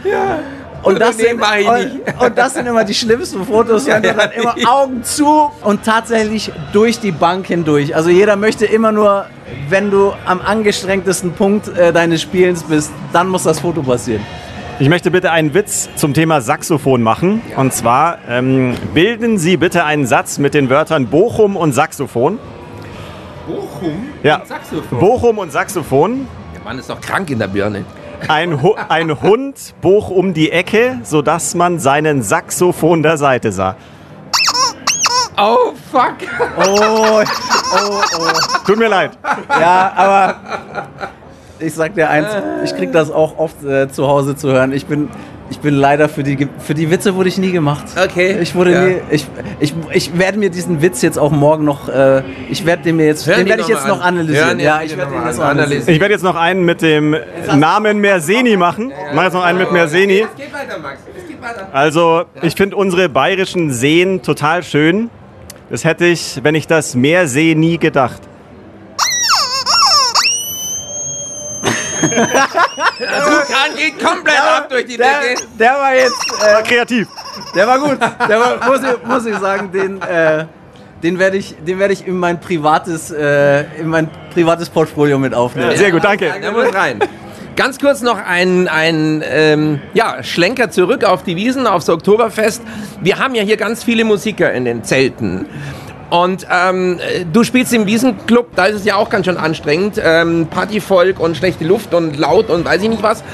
Und 0.83 1.01
das, 1.01 1.17
Nee, 1.17 1.25
sind, 1.25 1.43
und, 1.43 1.79
nicht. 2.07 2.23
und 2.23 2.39
das 2.39 2.55
sind 2.55 2.67
immer 2.67 2.85
die 2.85 2.95
schlimmsten 2.95 3.45
Fotos, 3.45 3.87
wenn 3.87 4.03
du 4.05 4.15
dann 4.15 4.31
immer 4.31 4.55
Augen 4.69 5.03
zu 5.03 5.51
und 5.63 5.83
tatsächlich 5.85 6.53
durch 6.73 7.01
die 7.01 7.11
Bank 7.11 7.49
hindurch. 7.49 7.97
Also 7.97 8.09
jeder 8.11 8.37
möchte 8.37 8.67
immer 8.67 8.93
nur, 8.93 9.27
wenn 9.69 9.91
du 9.91 10.13
am 10.27 10.41
angestrengtesten 10.41 11.33
Punkt 11.33 11.77
äh, 11.77 11.93
deines 11.93 12.23
Spielens 12.23 12.63
bist, 12.63 12.93
dann 13.13 13.27
muss 13.29 13.43
das 13.43 13.59
Foto 13.61 13.83
passieren. 13.83 14.25
Ich 14.79 14.89
möchte 14.89 15.11
bitte 15.11 15.33
einen 15.33 15.55
Witz 15.55 15.89
zum 15.97 16.15
Thema 16.15 16.41
Saxophon 16.41 17.03
machen. 17.03 17.41
Und 17.57 17.73
zwar 17.73 18.19
ähm, 18.29 18.75
bilden 18.95 19.39
Sie 19.39 19.57
bitte 19.57 19.85
einen 19.85 20.07
Satz 20.07 20.39
mit 20.39 20.55
den 20.55 20.69
Wörtern 20.71 21.07
Bochum 21.07 21.57
und 21.57 21.73
Saxophon. 21.73 22.39
Bochum? 23.47 24.09
Ja. 24.23 24.43
Saxophon. 24.45 24.99
Bochum 24.99 25.39
und 25.39 25.53
Saxophon. 25.53 26.27
Der 26.55 26.63
Mann 26.65 26.79
ist 26.79 26.91
doch 26.91 27.01
krank 27.01 27.31
in 27.31 27.39
der 27.39 27.49
Birne. 27.49 27.85
Ein, 28.29 28.63
Hu 28.63 28.75
ein 28.89 29.21
Hund 29.23 29.75
bog 29.81 30.11
um 30.11 30.33
die 30.35 30.51
Ecke, 30.51 31.01
sodass 31.03 31.55
man 31.55 31.79
seinen 31.79 32.23
Saxophon 32.23 33.03
der 33.03 33.19
Seite 33.19 33.53
sah. 33.53 33.77
Oh, 35.39 35.73
fuck. 35.93 36.15
Oh, 36.67 37.23
Tut 38.67 38.79
mir 38.79 38.89
leid. 38.89 39.19
ja, 39.51 39.93
aber 39.95 40.35
ich 41.59 41.75
sag 41.75 41.95
dir 41.95 42.09
eins, 42.09 42.29
ich 42.65 42.75
krieg 42.75 42.91
das 42.93 43.11
auch 43.11 43.39
oft 43.39 43.63
äh, 43.63 43.89
zu 43.89 44.07
Hause 44.09 44.35
zu 44.35 44.51
hören. 44.51 44.73
Ich 44.73 44.87
bin, 44.87 45.11
ich 45.49 45.61
bin 45.61 45.75
leider 45.75 46.09
für 46.09 46.23
die, 46.25 46.49
für 46.59 46.75
die 46.75 46.91
Witze 46.91 47.15
wurde 47.15 47.29
ich 47.29 47.39
nie 47.39 47.53
gemacht. 47.53 47.85
Okay. 48.03 48.39
Ich 48.41 48.55
wurde 48.55 48.73
Ja. 48.73 48.85
nie, 48.85 48.97
ich, 49.11 49.27
ich, 49.61 49.75
ich 49.93 50.19
werde 50.19 50.39
mir 50.39 50.51
diesen 50.51 50.83
Witz 50.83 51.03
jetzt 51.03 51.19
auch 51.19 51.31
morgen 51.31 51.65
noch, 51.65 51.89
äh, 51.89 52.23
ich 52.51 52.67
werde 52.67 52.83
den 52.83 52.97
mir 52.97 53.07
jetzt, 53.07 53.27
Hören 53.27 53.39
den 53.41 53.49
werde 53.49 53.63
ich 53.63 53.69
noch 53.69 53.75
jetzt 53.77 53.83
mal 53.87 53.95
noch 53.95 54.01
an. 54.01 54.15
analysieren. 54.15 54.49
Hören 54.49 54.61
ja, 54.61 54.83
ich 54.83 54.97
werde 54.97 55.13
den 55.13 55.25
jetzt 55.25 55.39
an. 55.39 55.45
noch 55.45 55.51
analysieren. 55.51 55.95
Ich 55.95 56.01
werde 56.01 56.15
jetzt 56.15 56.25
noch 56.25 56.35
einen 56.37 56.65
mit 56.65 56.83
dem 56.83 57.17
Namen 57.55 58.01
Merseni 58.01 58.57
machen. 58.57 58.91
Ich 59.09 59.15
mache 59.15 59.27
jetzt 59.27 59.35
noch 59.35 59.45
einen 59.45 59.59
mit 59.59 59.71
Merseni. 59.73 60.21
Es 60.29 60.35
geht 60.37 60.53
weiter, 60.53 60.79
Max. 60.81 60.99
Es 61.17 61.29
geht 61.29 61.41
weiter. 61.41 61.69
Also, 61.73 62.25
ich 62.43 62.55
finde 62.55 62.75
unsere 62.77 63.09
bayerischen 63.09 63.73
Seen 63.73 64.23
total 64.23 64.63
schön. 64.65 65.11
Das 65.71 65.85
hätte 65.85 66.07
ich, 66.07 66.41
wenn 66.43 66.55
ich 66.55 66.67
das 66.67 66.95
Meer 66.95 67.29
sehe, 67.29 67.57
nie 67.57 67.79
gedacht. 67.79 68.21
Der 72.99 73.09
Vulkan 73.09 73.77
geht 73.77 73.99
komplett 74.03 74.41
ab 74.41 74.69
durch 74.71 74.87
die 74.87 74.97
Der, 74.97 75.21
Decke. 75.21 75.43
der 75.59 75.73
war 75.73 75.95
jetzt, 75.95 76.31
War 76.41 76.61
äh, 76.61 76.63
kreativ. 76.63 77.09
der 77.55 77.67
war 77.67 77.79
gut. 77.79 77.99
Der 78.01 78.41
war, 78.41 78.67
muss, 78.67 78.81
ich, 78.81 79.07
muss 79.07 79.27
ich 79.27 79.37
sagen, 79.37 79.71
den, 79.71 80.01
äh, 80.03 80.47
den 81.03 81.19
werde 81.19 81.37
ich, 81.37 81.55
den 81.67 81.79
werde 81.79 81.93
ich 81.93 82.07
in 82.07 82.17
mein 82.19 82.41
privates, 82.41 83.11
äh, 83.11 83.65
in 83.79 83.89
mein 83.89 84.09
privates 84.33 84.71
Portfolio 84.71 85.19
mit 85.19 85.35
aufnehmen. 85.35 85.77
Sehr 85.77 85.91
gut, 85.91 86.05
danke. 86.05 86.33
Der 86.41 86.53
muss 86.53 86.75
rein. 86.75 87.01
Ganz 87.55 87.79
kurz 87.79 88.03
noch 88.03 88.19
ein, 88.19 88.69
ein 88.69 89.23
ähm, 89.27 89.81
ja, 89.95 90.23
Schlenker 90.23 90.71
zurück 90.71 91.05
auf 91.05 91.23
die 91.23 91.37
Wiesen, 91.37 91.67
aufs 91.67 91.89
Oktoberfest. 91.89 92.63
Wir 93.01 93.19
haben 93.19 93.35
ja 93.35 93.43
hier 93.43 93.57
ganz 93.57 93.83
viele 93.83 94.05
Musiker 94.05 94.53
in 94.53 94.67
den 94.67 94.85
Zelten. 94.85 95.47
Und 96.11 96.47
ähm, 96.51 97.01
du 97.33 97.43
spielst 97.43 97.73
im 97.73 97.87
Wiesenclub, 97.87 98.55
da 98.55 98.67
ist 98.67 98.77
es 98.77 98.85
ja 98.85 98.97
auch 98.97 99.11
ganz 99.11 99.27
schön 99.27 99.37
anstrengend. 99.37 100.01
Ähm, 100.03 100.47
Partyvolk 100.49 101.19
und 101.19 101.37
schlechte 101.37 101.65
Luft 101.65 101.95
und 101.95 102.17
laut 102.17 102.49
und 102.49 102.65
weiß 102.65 102.83
ich 102.83 102.89
nicht 102.89 103.03
was. 103.03 103.25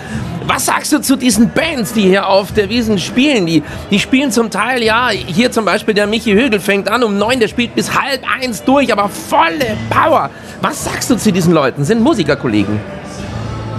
Was 0.47 0.67
sagst 0.67 0.93
du 0.93 1.00
zu 1.00 1.17
diesen 1.17 1.52
Bands, 1.52 1.93
die 1.93 2.02
hier 2.02 2.26
auf 2.26 2.52
der 2.52 2.69
Wiesen 2.69 2.99
spielen? 2.99 3.47
Die, 3.47 3.62
die 3.91 3.99
spielen 3.99 4.33
zum 4.33 4.50
Teil, 4.50 4.83
ja, 4.83 5.11
hier 5.11 5.52
zum 5.52 5.64
Beispiel 5.64 5.95
der 5.95 6.07
Michi 6.07 6.33
Högel 6.33 6.61
fängt 6.61 6.91
an 6.91 7.05
um 7.05 7.17
neun, 7.17 7.38
der 7.38 7.49
spielt 7.49 7.75
bis 7.75 7.95
halb 7.95 8.23
eins 8.41 8.64
durch, 8.64 8.93
aber 8.93 9.09
volle 9.09 9.76
Power. 9.91 10.31
Was 10.61 10.85
sagst 10.85 11.11
du 11.11 11.17
zu 11.17 11.31
diesen 11.31 11.52
Leuten? 11.52 11.85
Sind 11.85 12.00
Musikerkollegen? 12.00 12.81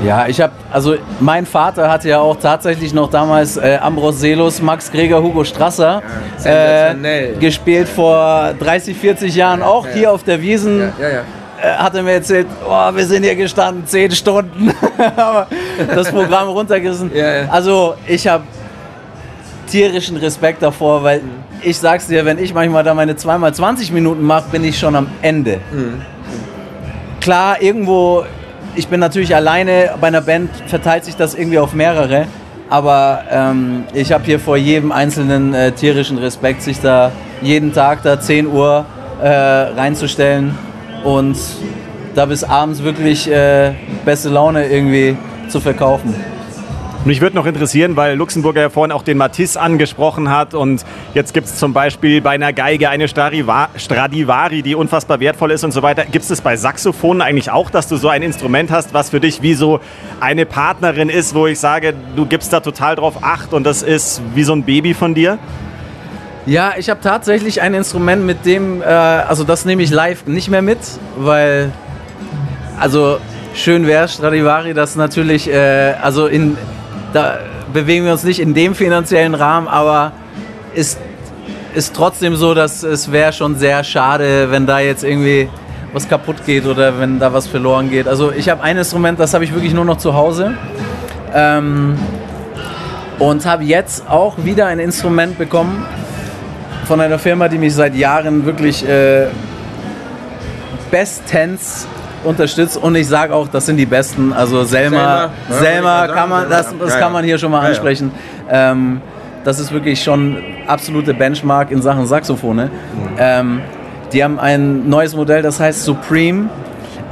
Ja, 0.04 0.28
ich 0.28 0.42
habe, 0.42 0.54
also 0.72 0.96
mein 1.20 1.46
Vater 1.46 1.90
hatte 1.90 2.10
ja 2.10 2.20
auch 2.20 2.36
tatsächlich 2.36 2.94
noch 2.94 3.10
damals 3.10 3.58
äh, 3.58 3.78
Ambros 3.82 4.20
Selos, 4.20 4.62
Max 4.62 4.92
Greger, 4.92 5.22
Hugo 5.22 5.44
Strasser 5.44 6.02
äh, 6.02 6.42
sensationell. 6.42 7.36
gespielt 7.38 7.88
vor 7.88 8.54
30, 8.60 8.98
40 8.98 9.36
Jahren 9.36 9.62
auch 9.62 9.88
hier 9.88 10.12
auf 10.12 10.24
der 10.24 10.42
Wiesen. 10.42 10.92
Ja, 11.00 11.10
ja. 11.10 11.22
Äh, 11.62 11.76
hat 11.78 11.96
er 11.96 12.04
mir 12.04 12.14
erzählt, 12.14 12.48
oh, 12.68 12.94
wir 12.94 13.06
sind 13.06 13.24
hier 13.24 13.36
gestanden, 13.36 13.86
10 13.86 14.12
Stunden, 14.12 14.74
aber 15.16 15.48
das 15.96 16.12
Programm 16.12 16.50
runtergerissen. 16.50 17.12
Ja, 17.14 17.36
ja. 17.44 17.50
Also 17.50 17.96
ich 18.06 18.28
habe 18.28 18.44
tierischen 19.68 20.18
Respekt 20.18 20.62
davor, 20.62 21.04
weil 21.04 21.22
ich 21.62 21.78
sag's 21.78 22.08
dir, 22.08 22.26
wenn 22.26 22.38
ich 22.38 22.54
manchmal 22.54 22.84
da 22.84 22.94
meine 22.94 23.14
2x20 23.14 23.94
Minuten 23.94 24.22
mache, 24.24 24.50
bin 24.52 24.64
ich 24.66 24.78
schon 24.78 24.96
am 24.96 25.08
Ende. 25.22 25.62
Klar, 27.22 27.62
irgendwo, 27.62 28.26
ich 28.76 28.88
bin 28.88 29.00
natürlich 29.00 29.36
alleine, 29.36 29.92
bei 30.00 30.08
einer 30.08 30.22
Band 30.22 30.50
verteilt 30.68 31.06
sich 31.06 31.16
das 31.16 31.36
irgendwie 31.36 31.60
auf 31.60 31.74
mehrere, 31.74 32.26
aber 32.70 33.24
ähm, 33.30 33.84
ich 33.94 34.12
habe 34.12 34.24
hier 34.24 34.40
vor 34.40 34.58
jedem 34.58 34.92
einzelnen 34.92 35.54
äh, 35.54 35.72
tierischen 35.72 36.18
Respekt, 36.18 36.62
sich 36.64 36.80
da 36.80 37.12
jeden 37.42 37.74
Tag 37.74 38.02
da 38.04 38.20
10 38.20 38.48
Uhr 38.48 38.86
äh, 39.22 39.28
reinzustellen 39.28 40.58
und 41.04 41.38
da 42.16 42.26
bis 42.26 42.44
abends 42.44 42.84
wirklich 42.84 43.30
äh, 43.30 43.74
beste 44.06 44.30
Laune 44.30 44.68
irgendwie 44.68 45.18
zu 45.50 45.60
verkaufen. 45.60 46.16
Mich 47.06 47.20
würde 47.20 47.36
noch 47.36 47.46
interessieren, 47.46 47.98
weil 47.98 48.16
Luxemburger 48.16 48.62
ja 48.62 48.70
vorhin 48.70 48.94
auch 48.94 49.04
den 49.04 49.18
Matisse 49.18 49.60
angesprochen 49.60 50.30
hat 50.30 50.54
und 50.54 50.86
jetzt 51.14 51.34
gibt 51.34 51.48
es 51.48 51.58
zum 51.58 51.74
Beispiel 51.74 52.22
bei 52.22 52.30
einer 52.30 52.54
Geige 52.54 52.90
eine 52.90 53.08
Stradiva- 53.08 53.68
Stradivari, 53.76 54.62
die 54.62 54.74
unfassbar 54.74 55.20
wertvoll 55.20 55.52
ist 55.52 55.66
und 55.66 55.74
so 55.74 55.82
weiter. 55.82 56.06
Gibt 56.06 56.24
es 56.24 56.30
das 56.30 56.40
bei 56.40 56.56
Saxophonen 56.56 57.22
eigentlich 57.22 57.52
auch, 57.52 57.70
dass 57.70 57.90
du 57.90 57.98
so 57.98 58.08
ein 58.08 58.24
Instrument 58.24 58.72
hast, 58.72 58.94
was 58.94 59.10
für 59.10 59.20
dich 59.20 59.42
wie 59.42 59.54
so 59.54 59.82
eine 60.22 60.46
Partnerin 60.46 61.10
ist, 61.10 61.36
wo 61.36 61.46
ich 61.46 61.60
sage, 61.60 61.94
du 62.16 62.26
gibst 62.26 62.54
da 62.54 62.62
total 62.62 62.96
drauf 62.96 63.16
Acht 63.22 63.52
und 63.52 63.66
das 63.66 63.84
ist 63.84 64.22
wie 64.34 64.44
so 64.44 64.54
ein 64.54 64.64
Baby 64.64 64.94
von 64.94 65.14
dir? 65.14 65.40
Ja, 66.46 66.76
ich 66.78 66.90
habe 66.90 67.02
tatsächlich 67.02 67.62
ein 67.62 67.74
Instrument, 67.74 68.26
mit 68.26 68.46
dem, 68.46 68.82
äh, 68.82 68.86
also 68.86 69.44
das 69.44 69.66
nehme 69.66 69.84
ich 69.84 69.92
live 69.92 70.26
nicht 70.26 70.50
mehr 70.50 70.62
mit, 70.62 70.80
weil, 71.18 71.70
also 72.80 73.18
schön 73.54 73.88
wäre 73.88 74.08
Stradivari, 74.08 74.74
das 74.74 74.96
natürlich, 74.96 75.50
äh, 75.50 75.96
also 76.02 76.28
in, 76.28 76.56
da 77.14 77.38
bewegen 77.72 78.06
wir 78.06 78.12
uns 78.12 78.24
nicht 78.24 78.40
in 78.40 78.54
dem 78.54 78.76
finanziellen 78.76 79.36
Rahmen, 79.36 79.68
aber 79.68 80.12
ist, 80.74 81.00
ist 81.74 81.96
trotzdem 81.96 82.36
so, 82.36 82.54
dass 82.54 82.84
es 82.84 83.12
wäre 83.12 83.32
schon 83.32 83.56
sehr 83.56 83.84
schade, 83.84 84.52
wenn 84.52 84.66
da 84.66 84.80
jetzt 84.80 85.04
irgendwie 85.04 85.50
was 85.94 86.10
kaputt 86.10 86.46
geht 86.46 86.66
oder 86.66 87.00
wenn 87.00 87.20
da 87.20 87.34
was 87.34 87.48
verloren 87.48 87.90
geht. 87.90 88.08
Also 88.08 88.32
ich 88.32 88.50
habe 88.50 88.64
ein 88.64 88.78
Instrument, 88.78 89.20
das 89.20 89.34
habe 89.34 89.44
ich 89.44 89.54
wirklich 89.54 89.74
nur 89.74 89.86
noch 89.86 89.98
zu 89.98 90.14
Hause. 90.16 90.56
Ähm, 91.34 91.98
und 93.20 93.46
habe 93.46 93.64
jetzt 93.64 94.10
auch 94.10 94.36
wieder 94.44 94.66
ein 94.66 94.80
Instrument 94.80 95.38
bekommen 95.38 95.86
von 96.86 97.00
einer 97.00 97.20
Firma, 97.20 97.48
die 97.48 97.58
mich 97.58 97.74
seit 97.74 97.96
Jahren 97.96 98.46
wirklich 98.46 98.88
äh, 98.88 99.28
bestens 100.92 101.88
unterstützt 102.24 102.78
und 102.78 102.96
ich 102.96 103.08
sage 103.08 103.34
auch, 103.34 103.48
das 103.48 103.66
sind 103.66 103.78
die 103.78 103.86
Besten. 103.86 104.34
Also 104.34 104.64
Selma, 104.64 105.30
Selma, 105.50 105.62
Selma 105.62 106.08
kann 106.08 106.30
man, 106.30 106.50
das, 106.50 106.74
das 106.78 106.98
kann 106.98 107.12
man 107.12 107.24
hier 107.24 107.38
schon 107.38 107.52
mal 107.52 107.66
ansprechen. 107.68 108.12
Ähm, 108.50 109.02
das 109.44 109.60
ist 109.60 109.72
wirklich 109.72 110.02
schon 110.02 110.38
absolute 110.68 111.14
Benchmark 111.14 111.72
in 111.72 111.82
Sachen 111.82 112.06
Saxophone. 112.06 112.70
Ähm, 113.18 113.62
die 114.14 114.24
haben 114.24 114.40
ein 114.40 114.88
neues 114.90 115.16
Modell, 115.16 115.42
das 115.42 115.60
heißt 115.60 115.84
Supreme 115.84 116.50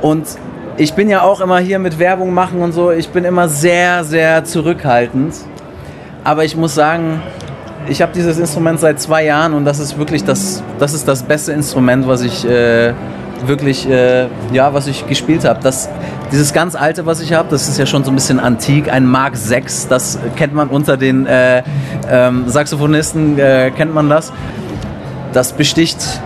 und 0.01 0.27
ich 0.77 0.93
bin 0.93 1.09
ja 1.09 1.21
auch 1.21 1.41
immer 1.41 1.59
hier 1.59 1.79
mit 1.79 1.99
Werbung 1.99 2.33
machen 2.33 2.61
und 2.61 2.71
so. 2.71 2.91
Ich 2.91 3.09
bin 3.09 3.25
immer 3.25 3.49
sehr, 3.49 4.03
sehr 4.03 4.43
zurückhaltend. 4.43 5.35
Aber 6.23 6.43
ich 6.45 6.55
muss 6.55 6.75
sagen, 6.75 7.21
ich 7.87 8.01
habe 8.01 8.11
dieses 8.13 8.37
Instrument 8.37 8.79
seit 8.79 8.99
zwei 8.99 9.25
Jahren 9.25 9.53
und 9.53 9.65
das 9.65 9.79
ist 9.79 9.97
wirklich 9.97 10.23
das, 10.23 10.63
das 10.79 10.93
ist 10.93 11.07
das 11.07 11.23
beste 11.23 11.51
Instrument, 11.51 12.07
was 12.07 12.21
ich 12.21 12.45
äh, 12.45 12.93
wirklich, 13.47 13.87
äh, 13.89 14.27
ja, 14.51 14.73
was 14.73 14.87
ich 14.87 15.07
gespielt 15.07 15.45
habe. 15.45 15.59
Dieses 16.31 16.53
ganz 16.53 16.75
alte, 16.75 17.05
was 17.05 17.19
ich 17.21 17.33
habe, 17.33 17.49
das 17.49 17.67
ist 17.67 17.77
ja 17.77 17.85
schon 17.85 18.03
so 18.03 18.11
ein 18.11 18.15
bisschen 18.15 18.39
antik, 18.39 18.91
ein 18.91 19.05
Mark 19.05 19.35
6, 19.35 19.87
das 19.87 20.17
kennt 20.35 20.53
man 20.53 20.69
unter 20.69 20.97
den 20.97 21.25
äh, 21.25 21.63
ähm, 22.09 22.47
Saxophonisten, 22.47 23.37
äh, 23.37 23.71
kennt 23.71 23.93
man 23.93 24.09
das. 24.09 24.31
Das 25.33 25.53
besticht 25.53 26.21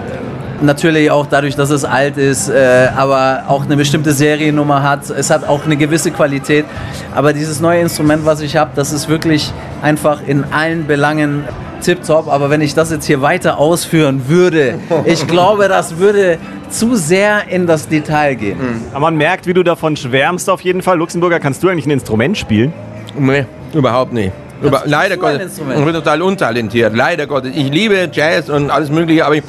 natürlich 0.62 1.12
auch 1.12 1.25
dadurch, 1.25 1.55
dass 1.55 1.69
es 1.69 1.85
alt 1.85 2.17
ist, 2.17 2.50
äh, 2.50 2.88
aber 2.95 3.43
auch 3.47 3.65
eine 3.65 3.77
bestimmte 3.77 4.12
Seriennummer 4.12 4.83
hat. 4.83 5.09
Es 5.09 5.29
hat 5.29 5.47
auch 5.47 5.65
eine 5.65 5.77
gewisse 5.77 6.12
Qualität. 6.12 6.65
Aber 7.13 7.33
dieses 7.33 7.59
neue 7.59 7.81
Instrument, 7.81 8.25
was 8.25 8.41
ich 8.41 8.55
habe, 8.57 8.71
das 8.75 8.91
ist 8.91 9.09
wirklich 9.09 9.51
einfach 9.81 10.21
in 10.25 10.43
allen 10.43 10.88
Belangen 10.88 11.45
tipptopp. 11.82 12.27
Aber 12.27 12.49
wenn 12.49 12.62
ich 12.62 12.73
das 12.73 12.91
jetzt 12.91 13.06
hier 13.06 13.21
weiter 13.21 13.58
ausführen 13.58 14.27
würde, 14.27 14.75
ich 15.06 15.27
glaube, 15.27 15.67
das 15.67 15.97
würde 15.97 16.38
zu 16.69 16.95
sehr 16.95 17.47
in 17.49 17.67
das 17.67 17.88
Detail 17.88 18.36
gehen. 18.36 18.58
Aber 18.91 19.01
man 19.01 19.15
merkt, 19.15 19.47
wie 19.47 19.53
du 19.53 19.63
davon 19.63 19.95
schwärmst 19.95 20.49
auf 20.49 20.62
jeden 20.62 20.82
Fall. 20.82 20.97
Luxemburger, 20.97 21.39
kannst 21.39 21.63
du 21.63 21.69
eigentlich 21.69 21.86
ein 21.86 21.91
Instrument 21.91 22.38
spielen? 22.38 22.73
Nee, 23.17 23.45
überhaupt 23.73 24.13
nicht. 24.13 24.32
Über, 24.62 24.84
leider 24.86 25.17
Gottes. 25.17 25.41
Instrument? 25.41 25.80
Ich 25.80 25.86
bin 25.86 25.93
total 25.93 26.21
untalentiert. 26.21 26.95
Leider 26.95 27.27
Gottes. 27.27 27.51
Ich 27.56 27.69
liebe 27.69 28.10
Jazz 28.12 28.49
und 28.49 28.69
alles 28.69 28.89
Mögliche, 28.89 29.25
aber 29.25 29.36
ich, 29.36 29.43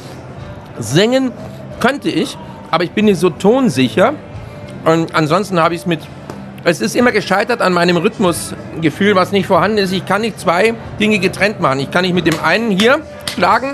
singen 0.79 1.31
könnte 1.79 2.09
ich, 2.09 2.37
aber 2.71 2.83
ich 2.83 2.91
bin 2.91 3.05
nicht 3.05 3.19
so 3.19 3.29
tonsicher. 3.29 4.13
Und 4.85 5.15
ansonsten 5.15 5.59
habe 5.59 5.75
ich 5.75 5.81
es 5.81 5.87
mit. 5.87 5.99
Es 6.63 6.81
ist 6.81 6.95
immer 6.95 7.11
gescheitert 7.11 7.61
an 7.61 7.71
meinem 7.71 7.97
Rhythmusgefühl, 7.97 9.15
was 9.15 9.31
nicht 9.31 9.47
vorhanden 9.47 9.77
ist. 9.77 9.93
Ich 9.93 10.05
kann 10.05 10.21
nicht 10.21 10.39
zwei 10.39 10.73
Dinge 10.99 11.19
getrennt 11.19 11.61
machen. 11.61 11.79
Ich 11.79 11.91
kann 11.91 12.01
nicht 12.01 12.13
mit 12.13 12.27
dem 12.27 12.39
einen 12.43 12.71
hier 12.71 12.99
schlagen 13.33 13.73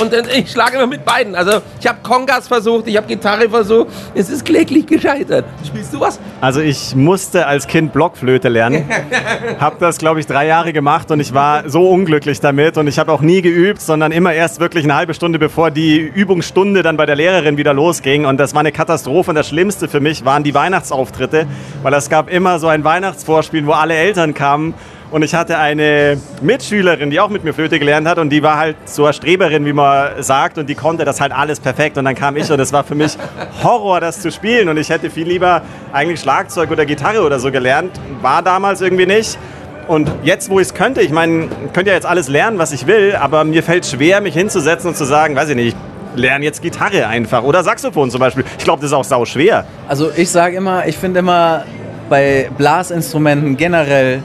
und 0.00 0.12
ich 0.36 0.50
schlage 0.50 0.76
immer 0.76 0.86
mit 0.86 1.04
beiden. 1.04 1.34
Also 1.34 1.60
ich 1.80 1.86
habe 1.86 1.98
Kongas 2.02 2.48
versucht, 2.48 2.86
ich 2.86 2.96
habe 2.96 3.06
Gitarre 3.06 3.48
versucht. 3.48 3.88
Es 4.14 4.28
ist 4.28 4.44
kläglich 4.44 4.86
gescheitert. 4.86 5.44
Spielst 5.66 5.94
du 5.94 6.00
was? 6.00 6.18
Also 6.40 6.60
ich 6.60 6.94
musste 6.94 7.46
als 7.46 7.66
Kind 7.66 7.92
Blockflöte 7.92 8.48
lernen. 8.48 8.88
Hab 9.60 9.78
das, 9.78 9.98
glaube 9.98 10.20
ich, 10.20 10.26
drei 10.26 10.46
Jahre 10.46 10.72
gemacht 10.72 11.10
und 11.10 11.20
ich 11.20 11.32
war 11.32 11.68
so 11.68 11.88
unglücklich 11.88 12.40
damit 12.40 12.76
und 12.76 12.88
ich 12.88 12.98
habe 12.98 13.12
auch 13.12 13.22
nie 13.22 13.42
geübt, 13.42 13.80
sondern 13.80 14.12
immer 14.12 14.32
erst 14.32 14.60
wirklich 14.60 14.84
eine 14.84 14.94
halbe 14.94 15.14
Stunde 15.14 15.38
bevor 15.38 15.70
die 15.70 15.98
Übungsstunde 15.98 16.82
dann 16.82 16.96
bei 16.96 17.06
der 17.06 17.16
Lehrerin 17.16 17.56
wieder 17.56 17.72
losging 17.72 18.26
und 18.26 18.38
das 18.38 18.54
war 18.54 18.60
eine 18.60 18.72
Katastrophe 18.72 19.30
und 19.30 19.34
das 19.34 19.48
Schlimmste 19.48 19.88
für 19.88 20.00
mich 20.00 20.24
waren 20.24 20.42
die 20.42 20.54
Weihnachtsauftritte, 20.54 21.46
weil 21.82 21.94
es 21.94 22.10
gab 22.10 22.30
immer 22.30 22.58
so 22.58 22.68
ein 22.68 22.84
Weihnachtsvorspiel, 22.84 23.66
wo 23.66 23.72
alle 23.72 23.94
Eltern 23.94 24.34
kamen 24.34 24.74
und 25.10 25.22
ich 25.22 25.34
hatte 25.34 25.58
eine 25.58 26.18
Mitschülerin, 26.42 27.10
die 27.10 27.20
auch 27.20 27.28
mit 27.28 27.44
mir 27.44 27.54
Flöte 27.54 27.78
gelernt 27.78 28.08
hat. 28.08 28.18
Und 28.18 28.30
die 28.30 28.42
war 28.42 28.58
halt 28.58 28.76
so 28.86 29.04
eine 29.04 29.12
Streberin, 29.12 29.64
wie 29.64 29.72
man 29.72 30.22
sagt. 30.22 30.58
Und 30.58 30.68
die 30.68 30.74
konnte 30.74 31.04
das 31.04 31.20
halt 31.20 31.32
alles 31.32 31.60
perfekt. 31.60 31.96
Und 31.96 32.04
dann 32.04 32.16
kam 32.16 32.36
ich. 32.36 32.50
Und 32.50 32.58
es 32.58 32.72
war 32.72 32.82
für 32.82 32.96
mich 32.96 33.16
Horror, 33.62 34.00
das 34.00 34.20
zu 34.20 34.32
spielen. 34.32 34.68
Und 34.68 34.76
ich 34.78 34.90
hätte 34.90 35.08
viel 35.08 35.28
lieber 35.28 35.62
eigentlich 35.92 36.20
Schlagzeug 36.20 36.70
oder 36.70 36.84
Gitarre 36.84 37.22
oder 37.22 37.38
so 37.38 37.52
gelernt, 37.52 37.92
war 38.20 38.42
damals 38.42 38.80
irgendwie 38.80 39.06
nicht. 39.06 39.38
Und 39.86 40.10
jetzt, 40.24 40.50
wo 40.50 40.58
ich 40.58 40.66
es 40.66 40.74
könnte, 40.74 41.00
ich 41.00 41.12
meine, 41.12 41.48
könnte 41.72 41.90
ja 41.90 41.94
jetzt 41.94 42.06
alles 42.06 42.26
lernen, 42.26 42.58
was 42.58 42.72
ich 42.72 42.88
will, 42.88 43.14
aber 43.14 43.44
mir 43.44 43.62
fällt 43.62 43.86
schwer, 43.86 44.20
mich 44.20 44.34
hinzusetzen 44.34 44.88
und 44.88 44.96
zu 44.96 45.04
sagen, 45.04 45.36
weiß 45.36 45.50
ich 45.50 45.54
nicht, 45.54 45.76
ich 46.16 46.20
lerne 46.20 46.44
jetzt 46.44 46.60
Gitarre 46.60 47.06
einfach 47.06 47.44
oder 47.44 47.62
Saxophon 47.62 48.10
zum 48.10 48.18
Beispiel. 48.18 48.44
Ich 48.58 48.64
glaube, 48.64 48.80
das 48.80 48.90
ist 48.90 48.96
auch 48.96 49.04
sau 49.04 49.24
schwer. 49.24 49.64
Also 49.86 50.10
ich 50.16 50.28
sage 50.28 50.56
immer, 50.56 50.88
ich 50.88 50.96
finde 50.96 51.20
immer 51.20 51.64
bei 52.08 52.50
Blasinstrumenten 52.58 53.56
generell 53.56 54.24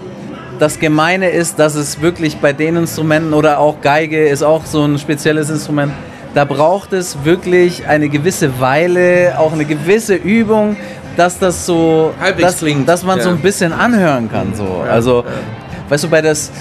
das 0.61 0.77
Gemeine 0.77 1.31
ist, 1.31 1.57
dass 1.57 1.73
es 1.73 2.01
wirklich 2.01 2.37
bei 2.37 2.53
den 2.53 2.75
Instrumenten 2.75 3.33
oder 3.33 3.57
auch 3.57 3.81
Geige 3.81 4.27
ist 4.27 4.43
auch 4.43 4.63
so 4.67 4.83
ein 4.85 4.99
spezielles 4.99 5.49
Instrument. 5.49 5.91
Da 6.35 6.45
braucht 6.45 6.93
es 6.93 7.25
wirklich 7.25 7.87
eine 7.87 8.09
gewisse 8.09 8.59
Weile, 8.59 9.39
auch 9.39 9.53
eine 9.53 9.65
gewisse 9.65 10.13
Übung, 10.13 10.77
dass 11.17 11.39
das 11.39 11.65
so, 11.65 12.13
Halbwegs 12.19 12.47
dass, 12.47 12.57
klingt, 12.59 12.87
dass 12.87 13.03
man 13.03 13.19
so 13.21 13.29
ja. 13.29 13.35
ein 13.35 13.41
bisschen 13.41 13.73
anhören 13.73 14.29
kann. 14.31 14.53
So. 14.53 14.83
Also, 14.87 15.25
weißt 15.89 16.03
du, 16.03 16.09
bei 16.09 16.21
das, 16.21 16.51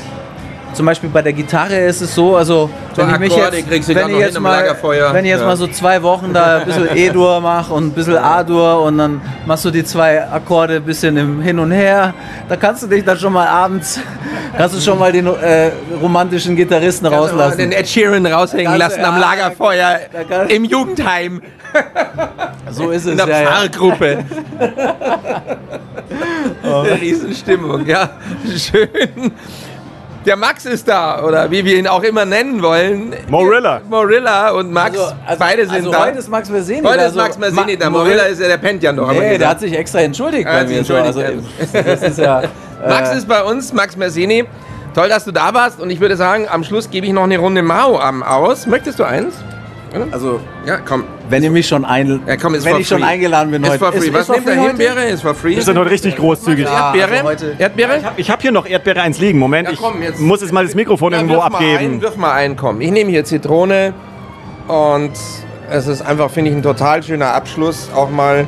zum 0.73 0.87
Beispiel 0.87 1.11
bei 1.11 1.23
der 1.23 1.33
Gitarre 1.33 1.77
ist 1.77 2.01
es 2.01 2.15
so, 2.15 2.37
also 2.37 2.71
So 2.95 3.03
wenn 3.03 3.11
ich 3.15 3.19
mich 3.19 3.33
Akkorde 3.33 3.57
jetzt, 3.59 3.69
kriegst 3.69 3.89
du 3.89 3.95
wenn 3.95 4.09
ich 4.11 4.17
jetzt 4.19 4.41
mal, 4.41 4.77
wenn 5.13 5.25
ich 5.25 5.31
jetzt 5.31 5.41
Ja. 5.41 5.47
mal 5.47 5.57
so 5.57 5.67
zwei 5.67 6.03
Wochen 6.03 6.33
da 6.33 6.59
ein 6.59 6.67
bisschen 6.67 6.89
E-Dur 6.97 7.41
mache 7.41 7.73
und 7.75 7.87
ein 7.89 7.93
bisschen 7.93 8.17
A-Dur 8.17 8.83
und 8.83 8.99
dann 8.99 9.21
machst 9.47 9.65
du 9.65 9.71
die 9.71 9.85
zwei 9.85 10.23
Akkorde 10.27 10.77
ein 10.77 10.83
bisschen 10.85 11.17
im 11.17 11.41
Hin 11.43 11.59
und 11.59 11.71
Her, 11.73 12.15
da 12.49 12.57
kannst 12.57 12.83
du 12.83 12.87
dich 12.87 13.05
dann 13.05 13.19
schon 13.19 13.33
mal 13.33 13.47
abends, 13.47 14.01
kannst 14.57 14.77
du 14.77 14.81
schon 14.81 14.99
mal 14.99 15.13
den 15.13 15.27
äh, 15.27 15.71
romantischen 16.01 16.57
Gitarristen 16.57 17.05
Den 17.05 17.15
rauslassen. 17.15 17.73
Ed 17.73 17.89
Sheeran 17.89 18.25
raushängen 18.27 18.67
kannst 18.67 18.79
lassen 18.99 19.05
am 19.05 19.15
ja, 19.15 19.21
Lagerfeuer 19.21 19.99
kann- 20.29 20.49
im 20.49 20.65
Jugendheim 20.65 21.43
So 22.71 22.91
ist 22.91 23.05
es 23.07 23.13
in 23.13 23.17
der 23.17 23.29
ja, 23.29 23.41
ja. 23.43 23.49
Pfarrgruppe. 23.49 24.25
Eine 26.63 26.91
Riesenstimmung, 27.01 27.87
ja. 27.87 28.11
Schön. 28.57 28.89
Der 30.27 30.37
Max 30.37 30.67
ist 30.67 30.87
da, 30.87 31.23
oder 31.25 31.51
wie 31.51 31.65
wir 31.65 31.79
ihn 31.79 31.87
auch 31.87 32.03
immer 32.03 32.27
nennen 32.27 32.63
wollen. 32.63 33.15
Morilla. 33.29 33.81
Morilla 33.89 34.51
und 34.51 34.71
Max, 34.71 34.99
Also, 34.99 35.15
also, 35.27 35.39
beide 35.39 35.63
sind 35.65 35.75
also 35.77 35.91
da. 35.93 36.07
heute 36.07 36.19
ist 36.19 36.29
Max 36.29 36.51
Merseni. 36.51 36.83
Heute 36.87 36.99
ist 36.99 37.05
also 37.05 37.19
Max 37.21 37.39
Mersini 37.39 37.77
da. 37.79 37.89
Morilla 37.89 38.25
ist 38.25 38.39
ja, 38.39 38.49
der 38.49 38.59
pennt 38.59 38.83
ja 38.83 38.93
noch. 38.93 39.11
Nee, 39.11 39.19
der 39.19 39.31
gesagt. 39.31 39.51
hat 39.51 39.61
sich 39.61 39.73
extra 39.73 40.01
entschuldigt 40.01 40.47
Er 40.47 40.53
bei 40.53 40.61
hat 40.61 40.69
sich 40.69 40.77
mir. 40.77 40.85
So. 40.85 40.95
Also, 40.95 41.21
entschuldigt, 41.21 41.87
das 41.87 42.03
ist 42.03 42.19
ja, 42.19 42.43
Max 42.87 43.13
äh, 43.13 43.17
ist 43.17 43.29
bei 43.29 43.43
uns, 43.43 43.73
Max 43.73 43.97
Mersini. 43.97 44.45
Toll, 44.95 45.09
dass 45.09 45.25
du 45.25 45.33
da 45.33 45.55
warst 45.55 45.81
und 45.81 45.89
ich 45.89 46.01
würde 46.01 46.17
sagen, 46.17 46.47
am 46.51 46.65
Schluss 46.65 46.91
gebe 46.91 47.07
ich 47.07 47.13
noch 47.13 47.23
eine 47.23 47.39
Runde 47.39 47.63
Mao 47.63 47.99
am 47.99 48.23
aus. 48.23 48.67
Möchtest 48.67 48.99
du 48.99 49.05
eins? 49.05 49.35
Also, 50.13 50.41
Ja, 50.65 50.79
komm. 50.79 51.05
wenn 51.29 51.43
ihr 51.43 51.51
mich 51.51 51.67
schon 51.67 51.85
ein, 51.85 52.21
Ja, 52.27 52.37
komm, 52.37 52.55
ist 52.55 52.65
wenn 52.65 52.77
ich 52.77 52.87
schon 52.87 53.03
eingeladen 53.03 53.51
bin 53.51 53.63
Ist 53.65 53.71
heute. 53.71 53.79
for 53.81 53.93
free. 53.93 54.13
Was 54.13 54.27
for 54.27 54.37
nimmt 54.37 54.47
der 54.49 54.55
free 54.57 54.67
Himbeere? 54.69 55.05
Ist 55.09 55.23
for 55.23 55.35
free. 55.35 55.57
Wir 55.57 55.63
sind 55.63 55.77
heute 55.79 55.91
richtig 55.91 56.17
großzügig. 56.17 56.65
Ja. 56.67 56.95
Erdbeere? 56.95 57.11
also 57.17 57.25
heute- 57.29 57.57
Erdbeere? 57.59 58.01
Ich 58.17 58.31
habe 58.31 58.41
hier 58.43 58.53
noch 58.53 58.67
Erdbeere 58.67 59.01
1 59.03 59.19
liegen. 59.19 59.39
Moment, 59.39 59.67
Ja, 59.69 59.75
ich 59.75 59.81
komm, 59.81 60.01
jetzt- 60.03 60.21
muss 60.21 60.41
jetzt 60.43 60.53
mal 60.53 60.65
das 60.65 60.75
Mikrofon 60.75 61.13
Ja, 61.13 61.19
irgendwo 61.19 61.37
wirf 61.43 61.51
Mal 61.51 61.59
ein, 61.59 61.75
abgeben. 61.75 62.03
wirf 62.03 62.17
mal 62.17 62.33
ein, 62.33 62.57
komm. 62.57 62.81
Ich 62.81 62.91
nehme 62.93 63.11
hier 63.11 63.25
Zitrone 63.25 63.93
und 64.69 65.13
es 65.71 65.87
ist 65.87 66.03
einfach, 66.03 66.31
finde 66.31 66.51
ich, 66.51 66.57
ein 66.57 66.63
total 66.63 67.03
schöner 67.03 67.35
Abschluss. 67.35 67.89
Auch 67.95 68.11
mal 68.11 68.47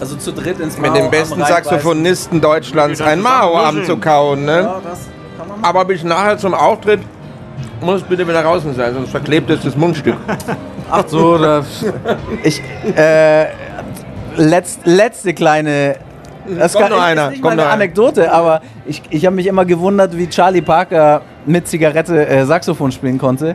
Also 0.00 0.16
zu 0.16 0.32
dritt 0.32 0.58
ins 0.60 0.78
mit 0.78 0.90
Mao 0.90 0.98
dem 0.98 1.10
besten. 1.10 1.40
Saxophonisten 1.44 2.40
Deutschlands 2.40 3.00
ein 3.00 3.20
Mao-Abend 3.20 3.86
zu 3.86 3.96
kauen. 3.98 4.44
Ne? 4.44 4.62
Ja, 4.62 4.80
das 4.82 5.00
kann 5.38 5.48
man 5.48 5.60
machen. 5.60 5.64
Aber 5.64 5.84
bis 5.84 6.02
nachher 6.02 6.36
zum 6.38 6.52
Auftritt 6.54 7.00
muss 7.84 8.02
bitte 8.02 8.26
wieder 8.26 8.42
draußen 8.42 8.74
sein, 8.74 8.94
sonst 8.94 9.10
verklebt 9.10 9.50
es 9.50 9.62
das 9.62 9.76
Mundstück. 9.76 10.16
Ach 10.90 11.04
so, 11.06 11.38
da, 11.38 11.62
ich, 12.42 12.60
äh, 12.96 13.46
letzt, 14.36 14.80
letzte 14.84 15.34
kleine, 15.34 15.96
das 16.58 16.72
Kommt 16.72 16.84
kann, 16.84 16.92
noch 16.92 16.98
ist 16.98 17.04
einer, 17.04 17.30
nicht 17.30 17.42
kommt 17.42 17.44
mal 17.44 17.50
eine 17.52 17.62
noch 17.62 17.66
einer. 17.66 17.74
Anekdote, 17.82 18.32
aber 18.32 18.60
ich, 18.86 19.02
ich 19.10 19.24
habe 19.26 19.36
mich 19.36 19.46
immer 19.46 19.64
gewundert, 19.64 20.16
wie 20.16 20.28
Charlie 20.28 20.60
Parker 20.60 21.22
mit 21.46 21.66
Zigarette 21.68 22.26
äh, 22.26 22.44
Saxophon 22.44 22.92
spielen 22.92 23.18
konnte. 23.18 23.54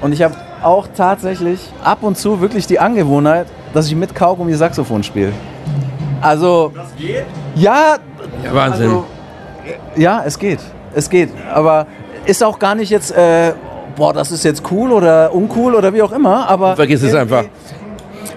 Und 0.00 0.12
ich 0.12 0.22
habe 0.22 0.34
auch 0.62 0.86
tatsächlich 0.96 1.60
ab 1.82 1.98
und 2.02 2.16
zu 2.16 2.40
wirklich 2.40 2.66
die 2.66 2.78
Angewohnheit, 2.78 3.46
dass 3.74 3.86
ich 3.86 3.94
mit 3.94 4.14
Kaugummi 4.14 4.54
Saxophon 4.54 5.02
spiele. 5.02 5.32
Also, 6.20 6.72
das 6.74 6.94
geht? 6.96 7.24
Ja, 7.54 7.96
Ja, 8.42 8.54
Wahnsinn. 8.54 8.86
also, 8.86 9.04
ja, 9.96 10.22
es 10.24 10.38
geht. 10.38 10.60
Es 10.94 11.10
geht. 11.10 11.30
Aber 11.52 11.86
ist 12.26 12.42
auch 12.42 12.58
gar 12.58 12.74
nicht 12.74 12.90
jetzt, 12.90 13.10
äh, 13.12 13.52
boah, 13.96 14.12
das 14.12 14.30
ist 14.32 14.44
jetzt 14.44 14.62
cool 14.70 14.92
oder 14.92 15.34
uncool 15.34 15.74
oder 15.74 15.92
wie 15.92 16.02
auch 16.02 16.12
immer. 16.12 16.48
Aber 16.48 16.76
Vergiss 16.76 17.02
es 17.02 17.14
einfach. 17.14 17.44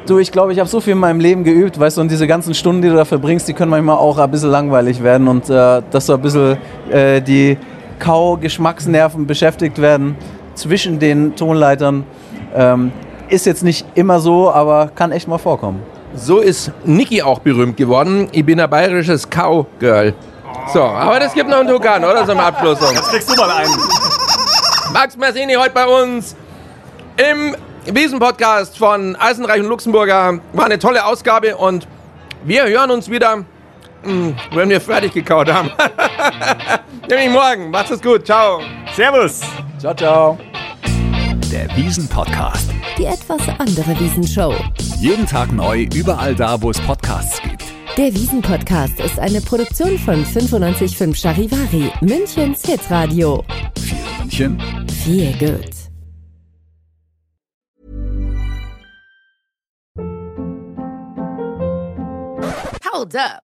Du, 0.06 0.20
ich 0.20 0.32
glaube, 0.32 0.54
ich 0.54 0.60
habe 0.60 0.70
so 0.70 0.80
viel 0.80 0.94
in 0.94 1.00
meinem 1.00 1.20
Leben 1.20 1.44
geübt, 1.44 1.78
weißt 1.78 1.98
du, 1.98 2.02
und 2.02 2.10
diese 2.10 2.28
ganzen 2.28 2.54
Stunden, 2.54 2.82
die 2.82 2.88
du 2.88 2.96
da 2.96 3.04
verbringst, 3.04 3.48
die 3.48 3.54
können 3.54 3.72
manchmal 3.72 3.98
auch 3.98 4.18
ein 4.18 4.32
bisschen 4.32 4.52
langweilig 4.52 5.04
werden 5.04 5.28
und 5.28 5.50
äh, 5.50 5.82
dass 5.92 6.06
so 6.06 6.14
ein 6.14 6.22
bisschen 6.22 6.58
äh, 6.90 7.22
die 7.22 7.58
Kau-Geschmacksnerven 8.00 9.28
beschäftigt 9.28 9.82
werden 9.82 10.16
zwischen 10.56 11.00
den 11.00 11.36
Tonleitern. 11.36 12.06
Ähm, 12.56 12.92
ist 13.28 13.46
jetzt 13.46 13.64
nicht 13.64 13.86
immer 13.96 14.20
so, 14.22 14.50
aber 14.50 14.92
kann 14.96 15.12
echt 15.12 15.28
mal 15.28 15.38
vorkommen. 15.38 15.82
So 16.16 16.40
ist 16.40 16.72
Niki 16.86 17.22
auch 17.22 17.40
berühmt 17.40 17.76
geworden. 17.76 18.30
Ich 18.32 18.46
bin 18.46 18.60
ein 18.62 18.70
bayerisches 18.70 19.30
Cowgirl. 19.30 20.14
So, 20.74 20.84
aber 20.84 21.20
das 21.20 21.34
gibt 21.34 21.50
noch 21.50 21.58
einen 21.60 21.70
Tukan, 21.70 22.04
oder? 22.04 22.26
Zum 22.26 22.40
Abschluss. 22.40 22.80
Kriegst 23.10 23.30
du 23.30 23.36
mal 23.42 23.52
einen. 23.52 23.72
Max 24.94 25.16
Mersini 25.18 25.54
heute 25.56 25.72
bei 25.74 25.86
uns 25.88 26.36
im 27.18 27.56
Wiesen-Podcast 27.86 28.78
von 28.78 29.16
Eisenreich 29.16 29.62
und 29.62 29.68
Luxemburger. 29.68 30.40
War 30.54 30.66
eine 30.66 30.80
tolle 30.80 31.06
Ausgabe 31.06 31.56
und 31.58 31.88
wir 32.44 32.66
hören 32.68 32.92
uns 32.92 33.10
wieder, 33.10 33.38
mh, 34.04 34.34
wenn 34.54 34.70
wir 34.70 34.82
fertig 34.82 35.14
gekaut 35.14 35.52
haben. 35.52 35.72
Nämlich 37.10 37.30
morgen. 37.30 37.70
Macht's 37.72 37.92
es 37.92 38.02
gut. 38.02 38.26
Ciao. 38.26 38.62
Servus. 38.96 39.42
Ciao, 39.80 39.94
ciao. 39.94 40.38
Der 41.52 41.68
Wiesen-Podcast. 41.78 42.70
Die 42.98 43.06
etwas 43.06 43.42
andere 43.60 43.98
Wiesenshow. 44.00 44.54
Jeden 45.00 45.26
Tag 45.26 45.52
neu, 45.52 45.88
überall 45.94 46.36
da, 46.36 46.62
wo 46.62 46.72
es 46.72 46.80
Podcasts 46.82 47.42
gibt. 47.42 47.64
Der 47.98 48.14
Wiesen-Podcast 48.14 49.00
ist 49.00 49.18
eine 49.18 49.42
Produktion 49.42 49.98
von 49.98 50.22
955 50.22 51.20
Charivari, 51.20 51.92
Münchens 52.02 52.64
Hitradio. 52.64 53.44
Viel 53.76 53.98
München, 54.20 54.60
Viel 54.88 55.34
gut. 55.40 55.72
Hold 62.94 63.16
up. 63.16 63.47